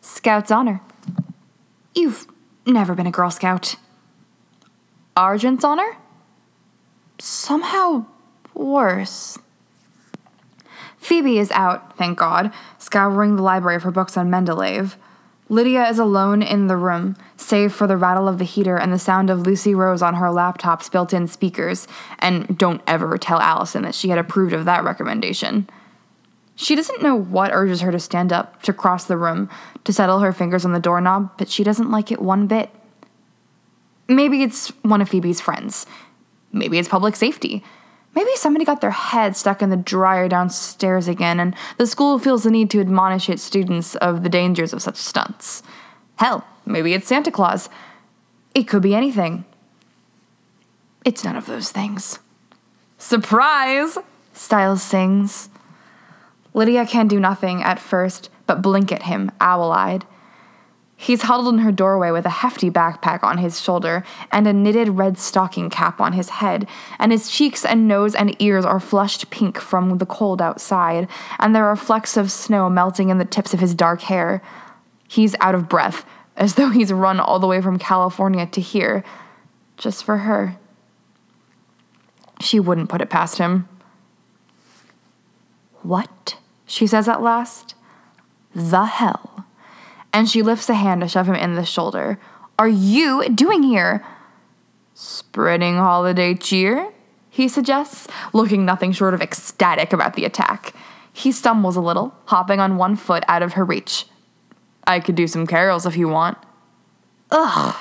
Scout's 0.00 0.50
honor. 0.50 0.80
You've 1.98 2.28
never 2.64 2.94
been 2.94 3.08
a 3.08 3.10
Girl 3.10 3.28
Scout. 3.28 3.74
Argent's 5.16 5.64
honor? 5.64 5.96
Somehow 7.18 8.06
worse. 8.54 9.36
Phoebe 10.98 11.40
is 11.40 11.50
out, 11.50 11.96
thank 11.98 12.16
God, 12.16 12.52
scouring 12.78 13.34
the 13.34 13.42
library 13.42 13.80
for 13.80 13.90
books 13.90 14.16
on 14.16 14.30
Mendeleev. 14.30 14.94
Lydia 15.48 15.88
is 15.88 15.98
alone 15.98 16.40
in 16.40 16.68
the 16.68 16.76
room, 16.76 17.16
save 17.36 17.72
for 17.72 17.88
the 17.88 17.96
rattle 17.96 18.28
of 18.28 18.38
the 18.38 18.44
heater 18.44 18.76
and 18.76 18.92
the 18.92 18.98
sound 19.00 19.28
of 19.28 19.40
Lucy 19.40 19.74
Rose 19.74 20.00
on 20.00 20.14
her 20.14 20.30
laptop's 20.30 20.88
built 20.88 21.12
in 21.12 21.26
speakers, 21.26 21.88
and 22.20 22.56
don't 22.56 22.80
ever 22.86 23.18
tell 23.18 23.40
Allison 23.40 23.82
that 23.82 23.96
she 23.96 24.10
had 24.10 24.18
approved 24.20 24.52
of 24.52 24.66
that 24.66 24.84
recommendation. 24.84 25.68
She 26.60 26.74
doesn't 26.74 27.02
know 27.02 27.14
what 27.14 27.52
urges 27.52 27.82
her 27.82 27.92
to 27.92 28.00
stand 28.00 28.32
up, 28.32 28.62
to 28.62 28.72
cross 28.72 29.04
the 29.04 29.16
room, 29.16 29.48
to 29.84 29.92
settle 29.92 30.18
her 30.18 30.32
fingers 30.32 30.64
on 30.64 30.72
the 30.72 30.80
doorknob, 30.80 31.30
but 31.38 31.48
she 31.48 31.62
doesn't 31.62 31.88
like 31.88 32.10
it 32.10 32.20
one 32.20 32.48
bit. 32.48 32.70
Maybe 34.08 34.42
it's 34.42 34.70
one 34.82 35.00
of 35.00 35.08
Phoebe's 35.08 35.40
friends. 35.40 35.86
Maybe 36.50 36.80
it's 36.80 36.88
public 36.88 37.14
safety. 37.14 37.62
Maybe 38.16 38.34
somebody 38.34 38.64
got 38.64 38.80
their 38.80 38.90
head 38.90 39.36
stuck 39.36 39.62
in 39.62 39.70
the 39.70 39.76
dryer 39.76 40.28
downstairs 40.28 41.06
again, 41.06 41.38
and 41.38 41.54
the 41.76 41.86
school 41.86 42.18
feels 42.18 42.42
the 42.42 42.50
need 42.50 42.70
to 42.70 42.80
admonish 42.80 43.30
its 43.30 43.44
students 43.44 43.94
of 43.94 44.24
the 44.24 44.28
dangers 44.28 44.72
of 44.72 44.82
such 44.82 44.96
stunts. 44.96 45.62
Hell, 46.16 46.44
maybe 46.66 46.92
it's 46.92 47.06
Santa 47.06 47.30
Claus. 47.30 47.68
It 48.56 48.64
could 48.64 48.82
be 48.82 48.96
anything. 48.96 49.44
It's 51.04 51.22
none 51.22 51.36
of 51.36 51.46
those 51.46 51.70
things. 51.70 52.18
Surprise! 52.98 53.96
Stiles 54.32 54.82
sings. 54.82 55.50
Lydia 56.58 56.84
can 56.86 57.06
do 57.06 57.20
nothing 57.20 57.62
at 57.62 57.78
first 57.78 58.30
but 58.48 58.62
blink 58.62 58.90
at 58.90 59.04
him, 59.04 59.30
owl 59.40 59.70
eyed. 59.70 60.04
He's 60.96 61.22
huddled 61.22 61.54
in 61.54 61.60
her 61.60 61.70
doorway 61.70 62.10
with 62.10 62.26
a 62.26 62.30
hefty 62.30 62.68
backpack 62.68 63.22
on 63.22 63.38
his 63.38 63.60
shoulder 63.60 64.02
and 64.32 64.48
a 64.48 64.52
knitted 64.52 64.88
red 64.88 65.20
stocking 65.20 65.70
cap 65.70 66.00
on 66.00 66.14
his 66.14 66.30
head, 66.30 66.66
and 66.98 67.12
his 67.12 67.30
cheeks 67.30 67.64
and 67.64 67.86
nose 67.86 68.12
and 68.12 68.34
ears 68.42 68.64
are 68.64 68.80
flushed 68.80 69.30
pink 69.30 69.60
from 69.60 69.98
the 69.98 70.06
cold 70.06 70.42
outside, 70.42 71.06
and 71.38 71.54
there 71.54 71.64
are 71.64 71.76
flecks 71.76 72.16
of 72.16 72.32
snow 72.32 72.68
melting 72.68 73.10
in 73.10 73.18
the 73.18 73.24
tips 73.24 73.54
of 73.54 73.60
his 73.60 73.72
dark 73.72 74.00
hair. 74.00 74.42
He's 75.06 75.36
out 75.40 75.54
of 75.54 75.68
breath, 75.68 76.04
as 76.36 76.56
though 76.56 76.70
he's 76.70 76.92
run 76.92 77.20
all 77.20 77.38
the 77.38 77.46
way 77.46 77.60
from 77.60 77.78
California 77.78 78.46
to 78.46 78.60
here, 78.60 79.04
just 79.76 80.02
for 80.02 80.18
her. 80.18 80.58
She 82.40 82.58
wouldn't 82.58 82.88
put 82.88 83.00
it 83.00 83.10
past 83.10 83.38
him. 83.38 83.68
What? 85.82 86.36
She 86.68 86.86
says 86.86 87.08
at 87.08 87.22
last. 87.22 87.74
The 88.54 88.84
hell? 88.84 89.46
And 90.12 90.28
she 90.28 90.42
lifts 90.42 90.68
a 90.68 90.74
hand 90.74 91.00
to 91.00 91.08
shove 91.08 91.28
him 91.28 91.34
in 91.34 91.54
the 91.54 91.64
shoulder. 91.64 92.20
Are 92.58 92.68
you 92.68 93.28
doing 93.28 93.62
here? 93.64 94.04
Spreading 94.94 95.76
holiday 95.76 96.34
cheer? 96.34 96.92
He 97.30 97.48
suggests, 97.48 98.06
looking 98.32 98.64
nothing 98.64 98.92
short 98.92 99.14
of 99.14 99.22
ecstatic 99.22 99.92
about 99.92 100.14
the 100.14 100.24
attack. 100.24 100.74
He 101.12 101.32
stumbles 101.32 101.76
a 101.76 101.80
little, 101.80 102.14
hopping 102.26 102.60
on 102.60 102.76
one 102.76 102.96
foot 102.96 103.24
out 103.28 103.42
of 103.42 103.54
her 103.54 103.64
reach. 103.64 104.06
I 104.86 105.00
could 105.00 105.14
do 105.14 105.26
some 105.26 105.46
carols 105.46 105.86
if 105.86 105.96
you 105.96 106.08
want. 106.08 106.38
Ugh. 107.30 107.76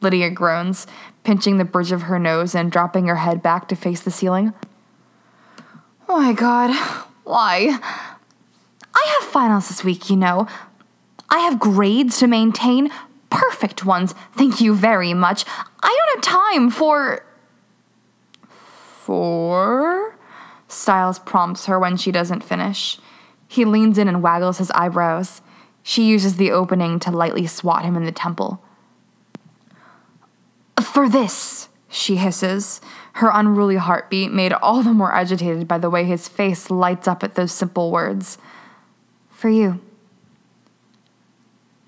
Lydia 0.00 0.30
groans, 0.30 0.86
pinching 1.24 1.58
the 1.58 1.64
bridge 1.64 1.92
of 1.92 2.02
her 2.02 2.18
nose 2.18 2.54
and 2.54 2.70
dropping 2.70 3.06
her 3.06 3.16
head 3.16 3.42
back 3.42 3.68
to 3.68 3.76
face 3.76 4.00
the 4.00 4.10
ceiling. 4.10 4.52
Oh 6.08 6.18
my 6.18 6.32
god, 6.32 6.74
why? 7.24 7.78
I 8.98 9.18
have 9.20 9.30
finals 9.30 9.68
this 9.68 9.84
week, 9.84 10.10
you 10.10 10.16
know. 10.16 10.48
I 11.30 11.38
have 11.40 11.60
grades 11.60 12.18
to 12.18 12.26
maintain, 12.26 12.90
perfect 13.30 13.84
ones, 13.84 14.14
thank 14.32 14.60
you 14.60 14.74
very 14.74 15.14
much. 15.14 15.44
I 15.82 15.96
don't 15.96 16.24
have 16.24 16.52
time 16.52 16.70
for. 16.70 17.24
For? 18.48 20.16
Stiles 20.66 21.18
prompts 21.20 21.66
her 21.66 21.78
when 21.78 21.96
she 21.96 22.10
doesn't 22.10 22.42
finish. 22.42 22.98
He 23.46 23.64
leans 23.64 23.98
in 23.98 24.08
and 24.08 24.22
waggles 24.22 24.58
his 24.58 24.70
eyebrows. 24.72 25.42
She 25.82 26.06
uses 26.06 26.36
the 26.36 26.50
opening 26.50 26.98
to 27.00 27.10
lightly 27.10 27.46
swat 27.46 27.84
him 27.84 27.96
in 27.96 28.04
the 28.04 28.12
temple. 28.12 28.62
For 30.82 31.08
this, 31.08 31.68
she 31.88 32.16
hisses, 32.16 32.80
her 33.14 33.30
unruly 33.32 33.76
heartbeat 33.76 34.32
made 34.32 34.52
all 34.52 34.82
the 34.82 34.92
more 34.92 35.12
agitated 35.12 35.66
by 35.66 35.78
the 35.78 35.88
way 35.88 36.04
his 36.04 36.28
face 36.28 36.70
lights 36.70 37.08
up 37.08 37.22
at 37.22 37.34
those 37.34 37.52
simple 37.52 37.90
words. 37.90 38.36
For 39.38 39.48
you. 39.48 39.78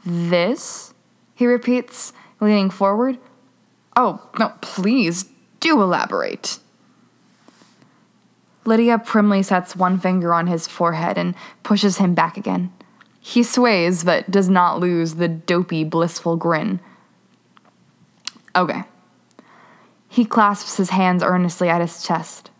This? 0.07 0.95
He 1.35 1.47
repeats, 1.49 2.13
leaning 2.41 2.71
forward. 2.71 3.19
Oh, 3.97 4.31
no, 4.39 4.53
please, 4.61 5.25
do 5.59 5.83
elaborate. 5.83 6.61
Lydia 8.65 8.99
primly 8.99 9.43
sets 9.43 9.75
one 9.75 9.99
finger 9.99 10.33
on 10.33 10.47
his 10.47 10.69
forehead 10.69 11.19
and 11.19 11.35
pushes 11.65 11.99
him 11.99 12.15
back 12.15 12.37
again. 12.37 12.73
He 13.19 13.43
sways, 13.43 14.05
but 14.05 14.31
does 14.31 14.49
not 14.49 14.79
lose 14.79 15.17
the 15.17 15.27
dopey, 15.27 15.83
blissful 15.83 16.37
grin. 16.37 16.79
Okay. 18.55 18.85
He 20.09 20.25
clasps 20.25 20.77
his 20.77 20.91
hands 20.91 21.25
earnestly 21.25 21.69
at 21.69 21.81
his 21.81 22.05
chest. 22.05 22.53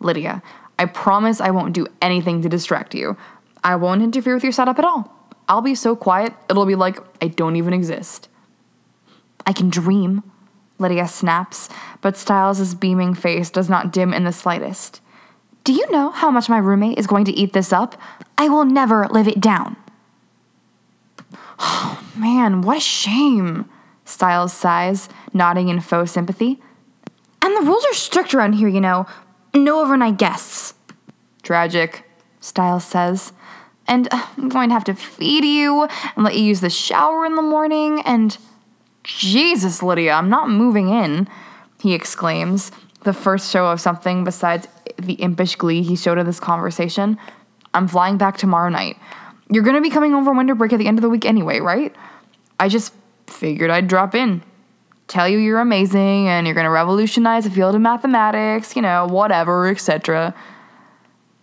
Lydia, 0.00 0.42
I 0.80 0.86
promise 0.86 1.40
I 1.40 1.52
won't 1.52 1.74
do 1.74 1.86
anything 2.00 2.42
to 2.42 2.48
distract 2.48 2.92
you. 2.92 3.16
I 3.64 3.76
won't 3.76 4.02
interfere 4.02 4.34
with 4.34 4.42
your 4.42 4.52
setup 4.52 4.78
at 4.78 4.84
all. 4.84 5.12
I'll 5.48 5.60
be 5.60 5.74
so 5.74 5.96
quiet, 5.96 6.34
it'll 6.48 6.66
be 6.66 6.74
like 6.74 6.98
I 7.20 7.28
don't 7.28 7.56
even 7.56 7.72
exist. 7.72 8.28
I 9.46 9.52
can 9.52 9.70
dream, 9.70 10.22
Lydia 10.78 11.08
snaps, 11.08 11.68
but 12.00 12.16
Stiles' 12.16 12.74
beaming 12.74 13.14
face 13.14 13.50
does 13.50 13.68
not 13.68 13.92
dim 13.92 14.12
in 14.12 14.24
the 14.24 14.32
slightest. 14.32 15.00
Do 15.64 15.72
you 15.72 15.88
know 15.90 16.10
how 16.10 16.30
much 16.30 16.48
my 16.48 16.58
roommate 16.58 16.98
is 16.98 17.06
going 17.06 17.24
to 17.26 17.32
eat 17.32 17.52
this 17.52 17.72
up? 17.72 18.00
I 18.36 18.48
will 18.48 18.64
never 18.64 19.06
live 19.08 19.28
it 19.28 19.40
down. 19.40 19.76
Oh, 21.58 22.02
man, 22.16 22.62
what 22.62 22.78
a 22.78 22.80
shame, 22.80 23.68
Stiles 24.04 24.52
sighs, 24.52 25.08
nodding 25.32 25.68
in 25.68 25.80
faux 25.80 26.10
sympathy. 26.10 26.60
And 27.40 27.56
the 27.56 27.68
rules 27.68 27.84
are 27.84 27.94
strict 27.94 28.34
around 28.34 28.54
here, 28.54 28.68
you 28.68 28.80
know. 28.80 29.06
No 29.54 29.80
overnight 29.80 30.18
guests. 30.18 30.74
Tragic, 31.42 32.04
Stiles 32.40 32.84
says. 32.84 33.32
And 33.86 34.08
uh, 34.10 34.26
I'm 34.36 34.48
going 34.48 34.68
to 34.68 34.74
have 34.74 34.84
to 34.84 34.94
feed 34.94 35.44
you 35.44 35.82
and 36.16 36.24
let 36.24 36.36
you 36.36 36.44
use 36.44 36.60
the 36.60 36.70
shower 36.70 37.24
in 37.24 37.36
the 37.36 37.42
morning 37.42 38.02
and. 38.04 38.36
Jesus, 39.04 39.82
Lydia, 39.82 40.12
I'm 40.12 40.28
not 40.28 40.48
moving 40.48 40.88
in, 40.88 41.26
he 41.80 41.92
exclaims, 41.92 42.70
the 43.02 43.12
first 43.12 43.50
show 43.50 43.66
of 43.66 43.80
something 43.80 44.24
besides 44.24 44.68
the 44.96 45.14
impish 45.14 45.56
glee 45.56 45.82
he 45.82 45.96
showed 45.96 46.18
in 46.18 46.26
this 46.26 46.40
conversation. 46.40 47.18
I'm 47.74 47.88
flying 47.88 48.18
back 48.18 48.36
tomorrow 48.36 48.68
night. 48.68 48.96
You're 49.50 49.64
gonna 49.64 49.80
be 49.80 49.90
coming 49.90 50.14
over 50.14 50.32
winter 50.32 50.54
break 50.54 50.72
at 50.72 50.78
the 50.78 50.86
end 50.86 50.98
of 50.98 51.02
the 51.02 51.10
week 51.10 51.24
anyway, 51.24 51.60
right? 51.60 51.94
I 52.60 52.68
just 52.68 52.94
figured 53.26 53.70
I'd 53.70 53.88
drop 53.88 54.14
in. 54.14 54.42
Tell 55.08 55.28
you 55.28 55.38
you're 55.38 55.60
amazing 55.60 56.28
and 56.28 56.46
you're 56.46 56.54
gonna 56.54 56.70
revolutionize 56.70 57.44
the 57.44 57.50
field 57.50 57.74
of 57.74 57.80
mathematics, 57.80 58.76
you 58.76 58.82
know, 58.82 59.06
whatever, 59.06 59.68
etc. 59.68 60.34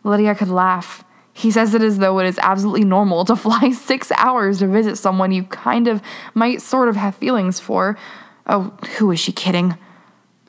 Lydia 0.04 0.34
could 0.34 0.48
laugh. 0.48 1.04
He 1.40 1.52
says 1.52 1.74
it 1.74 1.82
as 1.82 2.00
though 2.00 2.20
it 2.20 2.28
is 2.28 2.38
absolutely 2.40 2.84
normal 2.84 3.24
to 3.24 3.36
fly 3.38 3.72
six 3.72 4.12
hours 4.18 4.60
to 4.60 4.68
visit 4.68 4.98
someone 4.98 5.32
you 5.32 5.44
kind 5.46 5.88
of 5.88 6.02
might 6.34 6.62
sort 6.62 6.90
of 6.90 6.98
have 6.98 7.16
feelings 7.16 7.62
for. 7.62 7.98
Oh, 8.46 8.78
who 8.98 9.10
is 9.12 9.22
she 9.22 9.32
kidding? 9.32 9.78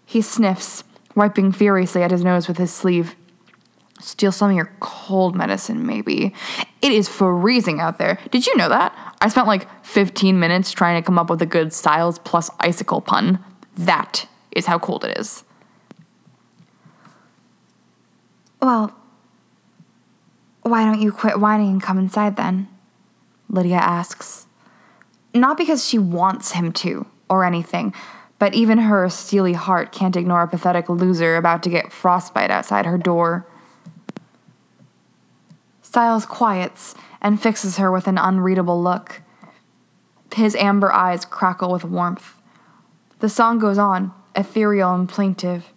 He 0.04 0.20
sniffs, 0.20 0.82
wiping 1.14 1.52
furiously 1.52 2.02
at 2.02 2.10
his 2.10 2.24
nose 2.24 2.48
with 2.48 2.58
his 2.58 2.72
sleeve. 2.74 3.14
Steal 4.00 4.32
some 4.32 4.50
of 4.50 4.56
your 4.56 4.72
cold 4.80 5.36
medicine, 5.36 5.86
maybe. 5.86 6.34
It 6.82 6.90
is 6.90 7.08
freezing 7.08 7.78
out 7.78 7.98
there. 7.98 8.18
Did 8.32 8.48
you 8.48 8.56
know 8.56 8.68
that? 8.68 8.92
I 9.20 9.28
spent 9.28 9.46
like 9.46 9.68
15 9.84 10.40
minutes 10.40 10.72
trying 10.72 11.00
to 11.00 11.06
come 11.06 11.20
up 11.20 11.30
with 11.30 11.40
a 11.40 11.46
good 11.46 11.72
Stiles 11.72 12.18
plus 12.18 12.50
icicle 12.58 13.00
pun. 13.00 13.38
That 13.76 14.26
is 14.50 14.66
how 14.66 14.80
cold 14.80 15.04
it 15.04 15.16
is. 15.16 15.44
Well, 18.60 18.99
why 20.62 20.84
don't 20.84 21.00
you 21.00 21.12
quit 21.12 21.40
whining 21.40 21.70
and 21.70 21.82
come 21.82 21.98
inside 21.98 22.36
then? 22.36 22.68
Lydia 23.48 23.76
asks. 23.76 24.46
Not 25.34 25.56
because 25.56 25.86
she 25.86 25.98
wants 25.98 26.52
him 26.52 26.72
to, 26.74 27.06
or 27.28 27.44
anything, 27.44 27.94
but 28.38 28.54
even 28.54 28.78
her 28.78 29.08
steely 29.08 29.52
heart 29.52 29.92
can't 29.92 30.16
ignore 30.16 30.42
a 30.42 30.48
pathetic 30.48 30.88
loser 30.88 31.36
about 31.36 31.62
to 31.62 31.70
get 31.70 31.92
frostbite 31.92 32.50
outside 32.50 32.86
her 32.86 32.98
door. 32.98 33.46
Stiles 35.82 36.26
quiets 36.26 36.94
and 37.20 37.40
fixes 37.40 37.76
her 37.76 37.90
with 37.90 38.06
an 38.06 38.18
unreadable 38.18 38.82
look. 38.82 39.22
His 40.34 40.54
amber 40.56 40.92
eyes 40.92 41.24
crackle 41.24 41.72
with 41.72 41.84
warmth. 41.84 42.34
The 43.18 43.28
song 43.28 43.58
goes 43.58 43.78
on, 43.78 44.12
ethereal 44.34 44.94
and 44.94 45.08
plaintive. 45.08 45.72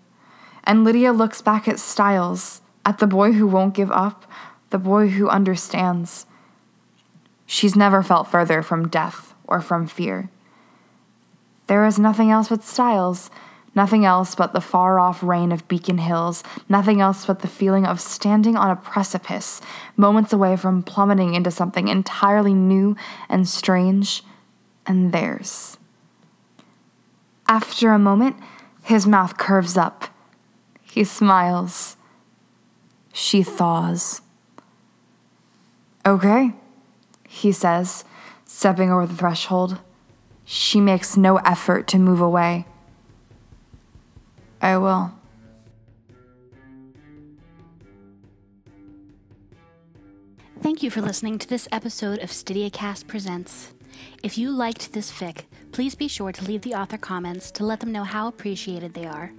And 0.64 0.84
Lydia 0.84 1.12
looks 1.12 1.42
back 1.42 1.68
at 1.68 1.80
Stiles, 1.80 2.62
at 2.86 3.00
the 3.00 3.08
boy 3.08 3.34
who 3.34 3.48
won't 3.48 3.74
give 3.74 3.92
up, 3.92 4.26
the 4.74 4.80
boy 4.80 5.08
who 5.08 5.30
understands. 5.30 6.26
She's 7.46 7.76
never 7.76 8.02
felt 8.02 8.28
further 8.28 8.64
from 8.64 8.88
death 8.88 9.36
or 9.46 9.62
from 9.62 9.86
fear. 9.86 10.32
There 11.68 11.86
is 11.86 12.00
nothing 12.00 12.32
else 12.32 12.50
but 12.50 12.64
Stiles, 12.64 13.30
nothing 13.76 14.04
else 14.04 14.34
but 14.34 14.52
the 14.52 14.60
far 14.60 15.00
off 15.00 15.22
rain 15.22 15.52
of 15.52 15.68
Beacon 15.68 16.00
Hills, 16.00 16.44
nothing 16.68 17.02
else 17.02 17.28
but 17.28 17.42
the 17.42 17.48
feeling 17.48 17.86
of 17.86 18.02
standing 18.02 18.58
on 18.58 18.72
a 18.72 18.76
precipice, 18.76 19.62
moments 19.96 20.34
away 20.34 20.58
from 20.58 20.82
plummeting 20.82 21.36
into 21.36 21.52
something 21.52 21.88
entirely 21.88 22.56
new 22.56 22.96
and 23.30 23.48
strange 23.48 24.24
and 24.88 25.12
theirs. 25.12 25.78
After 27.48 27.92
a 27.92 28.00
moment, 28.00 28.38
his 28.82 29.06
mouth 29.06 29.38
curves 29.38 29.78
up. 29.78 30.06
He 30.82 31.04
smiles. 31.04 31.96
She 33.14 33.44
thaws. 33.44 34.22
Okay, 36.06 36.52
he 37.28 37.52
says, 37.52 38.04
stepping 38.46 38.92
over 38.92 39.06
the 39.06 39.16
threshold. 39.16 39.80
She 40.44 40.82
makes 40.82 41.16
no 41.16 41.38
effort 41.38 41.88
to 41.88 41.98
move 41.98 42.20
away. 42.20 42.66
I 44.62 44.78
will. 44.78 45.14
Thank 50.62 50.84
you 50.84 50.90
for 50.90 51.02
listening 51.02 51.38
to 51.40 51.48
this 51.48 51.68
episode 51.72 52.20
of 52.20 52.30
StydiaCast 52.30 53.08
Presents. 53.08 53.74
If 54.24 54.38
you 54.38 54.52
liked 54.52 54.94
this 54.94 55.12
fic, 55.12 55.44
please 55.72 55.96
be 55.96 56.08
sure 56.08 56.32
to 56.32 56.46
leave 56.46 56.62
the 56.62 56.74
author 56.74 56.98
comments 56.98 57.52
to 57.52 57.66
let 57.66 57.80
them 57.80 57.92
know 57.92 58.04
how 58.04 58.28
appreciated 58.28 58.94
they 58.94 59.06
are. 59.06 59.32